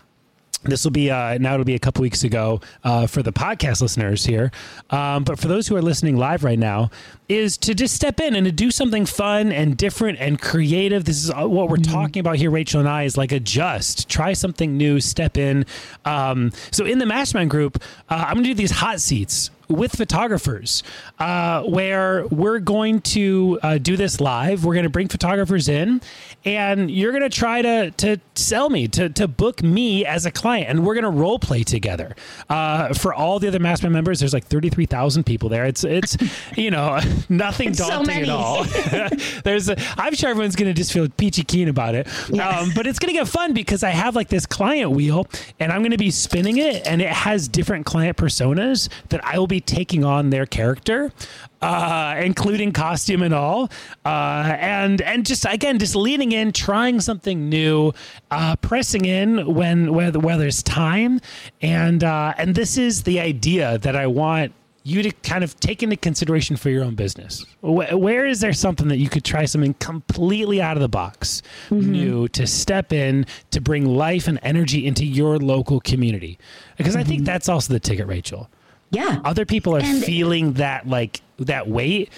This 0.64 0.84
will 0.84 0.92
be 0.92 1.10
uh, 1.10 1.38
now. 1.38 1.54
It'll 1.54 1.64
be 1.64 1.74
a 1.74 1.80
couple 1.80 2.02
weeks 2.02 2.22
ago 2.22 2.60
uh, 2.84 3.06
for 3.06 3.22
the 3.22 3.32
podcast 3.32 3.82
listeners 3.82 4.24
here, 4.24 4.52
um, 4.90 5.24
but 5.24 5.38
for 5.38 5.48
those 5.48 5.66
who 5.66 5.76
are 5.76 5.82
listening 5.82 6.16
live 6.16 6.44
right 6.44 6.58
now, 6.58 6.90
is 7.28 7.56
to 7.56 7.74
just 7.74 7.94
step 7.94 8.20
in 8.20 8.36
and 8.36 8.44
to 8.44 8.52
do 8.52 8.70
something 8.70 9.06
fun 9.06 9.50
and 9.50 9.76
different 9.76 10.20
and 10.20 10.40
creative. 10.40 11.04
This 11.04 11.24
is 11.24 11.30
uh, 11.30 11.48
what 11.48 11.68
we're 11.68 11.78
talking 11.78 12.20
about 12.20 12.36
here, 12.36 12.50
Rachel 12.50 12.78
and 12.78 12.88
I. 12.88 13.02
Is 13.02 13.16
like 13.16 13.32
adjust, 13.32 14.08
try 14.08 14.34
something 14.34 14.76
new, 14.76 15.00
step 15.00 15.36
in. 15.36 15.66
Um, 16.04 16.52
so 16.70 16.84
in 16.84 16.98
the 16.98 17.06
mastermind 17.06 17.50
group, 17.50 17.82
uh, 18.08 18.24
I'm 18.28 18.36
to 18.36 18.42
do 18.42 18.54
these 18.54 18.70
hot 18.70 19.00
seats 19.00 19.50
with 19.72 19.96
photographers 19.96 20.82
uh, 21.18 21.62
where 21.62 22.26
we're 22.28 22.58
going 22.58 23.00
to 23.00 23.58
uh, 23.62 23.78
do 23.78 23.96
this 23.96 24.20
live. 24.20 24.64
We're 24.64 24.74
going 24.74 24.84
to 24.84 24.90
bring 24.90 25.08
photographers 25.08 25.68
in, 25.68 26.00
and 26.44 26.90
you're 26.90 27.12
going 27.12 27.22
to 27.22 27.30
try 27.30 27.62
to 27.62 27.90
to 27.92 28.18
sell 28.34 28.70
me 28.70 28.88
to 28.88 29.08
to 29.10 29.28
book 29.28 29.62
me 29.62 30.04
as 30.04 30.26
a 30.26 30.30
client, 30.30 30.68
and 30.68 30.86
we're 30.86 30.94
going 30.94 31.04
to 31.04 31.10
role 31.10 31.38
play 31.38 31.62
together. 31.62 32.14
Uh, 32.48 32.94
for 32.94 33.14
all 33.14 33.38
the 33.38 33.48
other 33.48 33.58
mastermind 33.58 33.94
members, 33.94 34.20
there's 34.20 34.32
like 34.32 34.44
thirty 34.44 34.68
three 34.68 34.86
thousand 34.86 35.24
people 35.24 35.48
there. 35.48 35.64
It's 35.64 35.84
it's 35.84 36.16
you 36.56 36.70
know 36.70 37.00
nothing 37.28 37.70
It's 37.70 37.78
so 37.78 37.88
daunting 37.88 38.22
at 38.22 38.28
all. 38.28 38.64
there's 39.44 39.68
a, 39.68 39.76
I'm 39.98 40.14
sure 40.14 40.30
everyone's 40.30 40.56
going 40.56 40.68
to 40.68 40.74
just 40.74 40.92
feel 40.92 41.08
peachy 41.08 41.44
keen 41.44 41.68
about 41.68 41.94
it, 41.94 42.06
um, 42.38 42.70
but 42.74 42.86
it's 42.86 42.98
going 42.98 43.12
to 43.12 43.18
get 43.18 43.28
fun 43.28 43.52
because 43.52 43.82
I 43.82 43.90
have 43.90 44.14
like 44.14 44.28
this 44.28 44.46
client 44.46 44.90
wheel, 44.90 45.26
and 45.58 45.72
I'm 45.72 45.80
going 45.80 45.92
to 45.92 45.98
be 45.98 46.10
spinning 46.10 46.58
it, 46.58 46.86
and 46.86 47.00
it 47.00 47.08
has 47.08 47.48
different 47.48 47.86
client 47.86 48.16
personas 48.16 48.88
that 49.08 49.24
I 49.24 49.38
will 49.38 49.46
be 49.46 49.60
taking 49.66 50.04
on 50.04 50.30
their 50.30 50.46
character, 50.46 51.12
uh, 51.60 52.20
including 52.22 52.72
costume 52.72 53.22
and 53.22 53.32
all, 53.34 53.70
uh, 54.04 54.56
and 54.58 55.00
and 55.02 55.24
just 55.24 55.44
again 55.48 55.78
just 55.78 55.94
leaning 55.96 56.32
in, 56.32 56.52
trying 56.52 57.00
something 57.00 57.48
new, 57.48 57.92
uh, 58.30 58.56
pressing 58.56 59.04
in 59.04 59.54
when 59.54 59.92
whether 59.94 60.18
whether 60.18 60.46
it's 60.46 60.62
time, 60.62 61.20
and 61.60 62.02
uh, 62.04 62.34
and 62.36 62.54
this 62.54 62.76
is 62.76 63.02
the 63.04 63.20
idea 63.20 63.78
that 63.78 63.96
I 63.96 64.06
want 64.06 64.52
you 64.84 65.00
to 65.00 65.12
kind 65.22 65.44
of 65.44 65.54
take 65.60 65.80
into 65.84 65.94
consideration 65.94 66.56
for 66.56 66.68
your 66.68 66.82
own 66.82 66.96
business. 66.96 67.44
Wh- 67.60 67.92
Where 67.96 68.26
is 68.26 68.40
there 68.40 68.52
something 68.52 68.88
that 68.88 68.96
you 68.96 69.08
could 69.08 69.24
try 69.24 69.44
something 69.44 69.74
completely 69.74 70.60
out 70.60 70.76
of 70.76 70.80
the 70.80 70.88
box, 70.88 71.40
new 71.70 72.26
to 72.30 72.48
step 72.48 72.92
in 72.92 73.24
to 73.52 73.60
bring 73.60 73.86
life 73.86 74.26
and 74.26 74.40
energy 74.42 74.84
into 74.84 75.04
your 75.06 75.38
local 75.38 75.78
community? 75.78 76.36
Because 76.78 76.96
I 76.96 77.04
think 77.04 77.24
that's 77.24 77.48
also 77.48 77.72
the 77.72 77.78
ticket, 77.78 78.08
Rachel. 78.08 78.50
Yeah. 78.92 79.18
Other 79.24 79.44
people 79.44 79.74
are 79.74 79.80
And- 79.80 80.04
feeling 80.04 80.52
that 80.54 80.86
like 80.88 81.20
that 81.38 81.66
weight. 81.68 82.10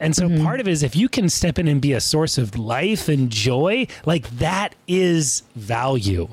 And 0.00 0.14
so 0.14 0.28
Mm-hmm. 0.28 0.44
part 0.44 0.60
of 0.60 0.68
it 0.68 0.70
is 0.70 0.84
if 0.84 0.94
you 0.94 1.08
can 1.08 1.28
step 1.28 1.58
in 1.58 1.66
and 1.66 1.80
be 1.80 1.92
a 1.92 2.00
source 2.00 2.38
of 2.38 2.56
life 2.56 3.08
and 3.08 3.28
joy, 3.30 3.88
like 4.06 4.30
that 4.38 4.76
is 4.86 5.42
value. 5.56 6.28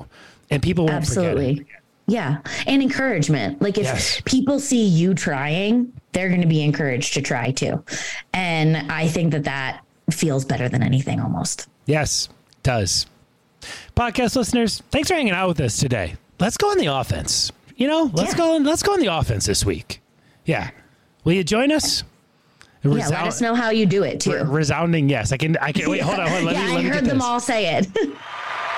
And 0.50 0.62
people 0.62 0.84
won't. 0.84 0.94
Absolutely. 0.98 1.66
Yeah. 2.06 2.38
And 2.68 2.80
encouragement. 2.80 3.60
Like 3.60 3.76
if 3.78 3.84
Yes. 3.84 4.22
people 4.24 4.60
see 4.60 4.84
you 4.86 5.12
trying, 5.14 5.92
they're 6.12 6.28
going 6.28 6.42
to 6.42 6.46
be 6.46 6.62
encouraged 6.62 7.14
to 7.14 7.22
try 7.22 7.50
too. 7.50 7.82
And 8.32 8.76
I 8.92 9.08
think 9.08 9.32
that 9.32 9.42
that 9.44 9.80
feels 10.12 10.44
better 10.44 10.68
than 10.68 10.84
anything 10.84 11.18
almost. 11.20 11.66
Yes, 11.86 12.28
does. 12.62 13.06
Podcast 13.96 14.36
listeners, 14.36 14.82
thanks 14.92 15.08
for 15.08 15.14
hanging 15.14 15.32
out 15.32 15.48
with 15.48 15.60
us 15.60 15.78
today. 15.78 16.14
Let's 16.38 16.56
go 16.56 16.70
on 16.70 16.78
the 16.78 16.86
offense. 16.86 17.50
You 17.76 17.86
know, 17.88 18.10
let's 18.14 18.32
Yeah. 18.32 18.38
go 18.38 18.54
on, 18.56 18.64
let's 18.64 18.82
go 18.82 18.92
on 18.94 19.00
the 19.00 19.06
offense 19.14 19.46
this 19.46 19.64
week. 19.64 20.00
Yeah. 20.44 20.70
Will 21.24 21.34
you 21.34 21.44
join 21.44 21.70
us? 21.70 22.02
Yeah. 22.82 22.90
Let 23.08 23.12
us 23.26 23.40
know 23.40 23.54
how 23.54 23.70
you 23.70 23.84
do 23.84 24.02
it 24.04 24.20
too. 24.20 24.44
Resounding 24.44 25.08
yes. 25.08 25.32
I 25.32 25.36
can 25.36 25.56
I 25.58 25.72
can 25.72 25.90
wait, 25.90 26.00
hold 26.02 26.18
on, 26.20 26.28
hold 26.28 26.38
on. 26.40 26.44
Let 26.46 26.54
yeah, 26.56 26.62
me 26.66 26.68
let 26.68 26.78
I 26.78 26.82
me 26.82 26.88
heard 26.88 27.04
them 27.04 27.20
all 27.20 27.40
say 27.40 27.76
it. 27.76 27.88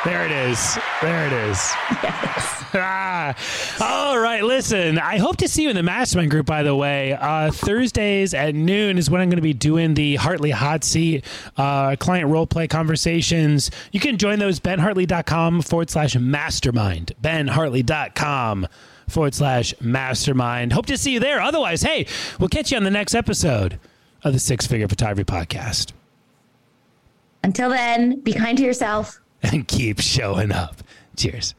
There 0.05 0.25
it 0.25 0.31
is. 0.31 0.79
There 1.03 1.27
it 1.27 1.33
is. 1.33 1.73
Yes. 2.03 2.65
ah. 2.75 3.35
All 3.81 4.19
right. 4.19 4.45
Listen, 4.45 4.97
I 4.97 5.19
hope 5.19 5.39
to 5.39 5.49
see 5.49 5.65
you 5.65 5.71
in 5.71 5.77
the 5.77 5.83
mastermind 5.83 6.31
group, 6.31 6.47
by 6.47 6.63
the 6.63 6.75
way. 6.75 7.15
Uh, 7.15 7.51
Thursdays 7.51 8.33
at 8.33 8.55
noon 8.55 8.97
is 8.97 9.11
when 9.11 9.21
I'm 9.21 9.29
going 9.29 9.39
to 9.39 9.43
be 9.43 9.53
doing 9.55 9.95
the 9.95 10.15
Hartley 10.15 10.53
Hot 10.53 10.85
Seat 10.85 11.25
uh, 11.57 11.97
client 11.97 12.31
role 12.31 12.47
play 12.47 12.69
conversations. 12.69 13.73
You 13.91 13.99
can 13.99 14.19
join 14.19 14.39
those, 14.39 14.61
benhartley.com 14.61 15.63
forward 15.63 15.91
slash 15.91 16.15
mastermind. 16.15 17.13
benhartley.com 17.21 18.69
forward 19.09 19.35
slash 19.35 19.75
mastermind. 19.81 20.73
Hope 20.73 20.87
to 20.87 20.97
see 20.97 21.13
you 21.13 21.21
there. 21.21 21.41
Otherwise, 21.41 21.83
hey, 21.83 22.07
we'll 22.39 22.49
catch 22.49 22.71
you 22.71 22.77
on 22.77 22.85
the 22.85 22.91
next 22.91 23.17
episode 23.17 23.81
of 24.23 24.33
the 24.33 24.39
Six 24.39 24.65
Figure 24.65 24.87
Photography 24.87 25.25
Podcast. 25.25 25.93
Until 27.43 27.71
then, 27.71 28.21
be 28.21 28.33
kind 28.33 28.57
to 28.59 28.65
yourself 28.65 29.21
and 29.43 29.67
keep 29.67 30.01
showing 30.01 30.53
up. 30.53 30.77
Cheers. 31.17 31.55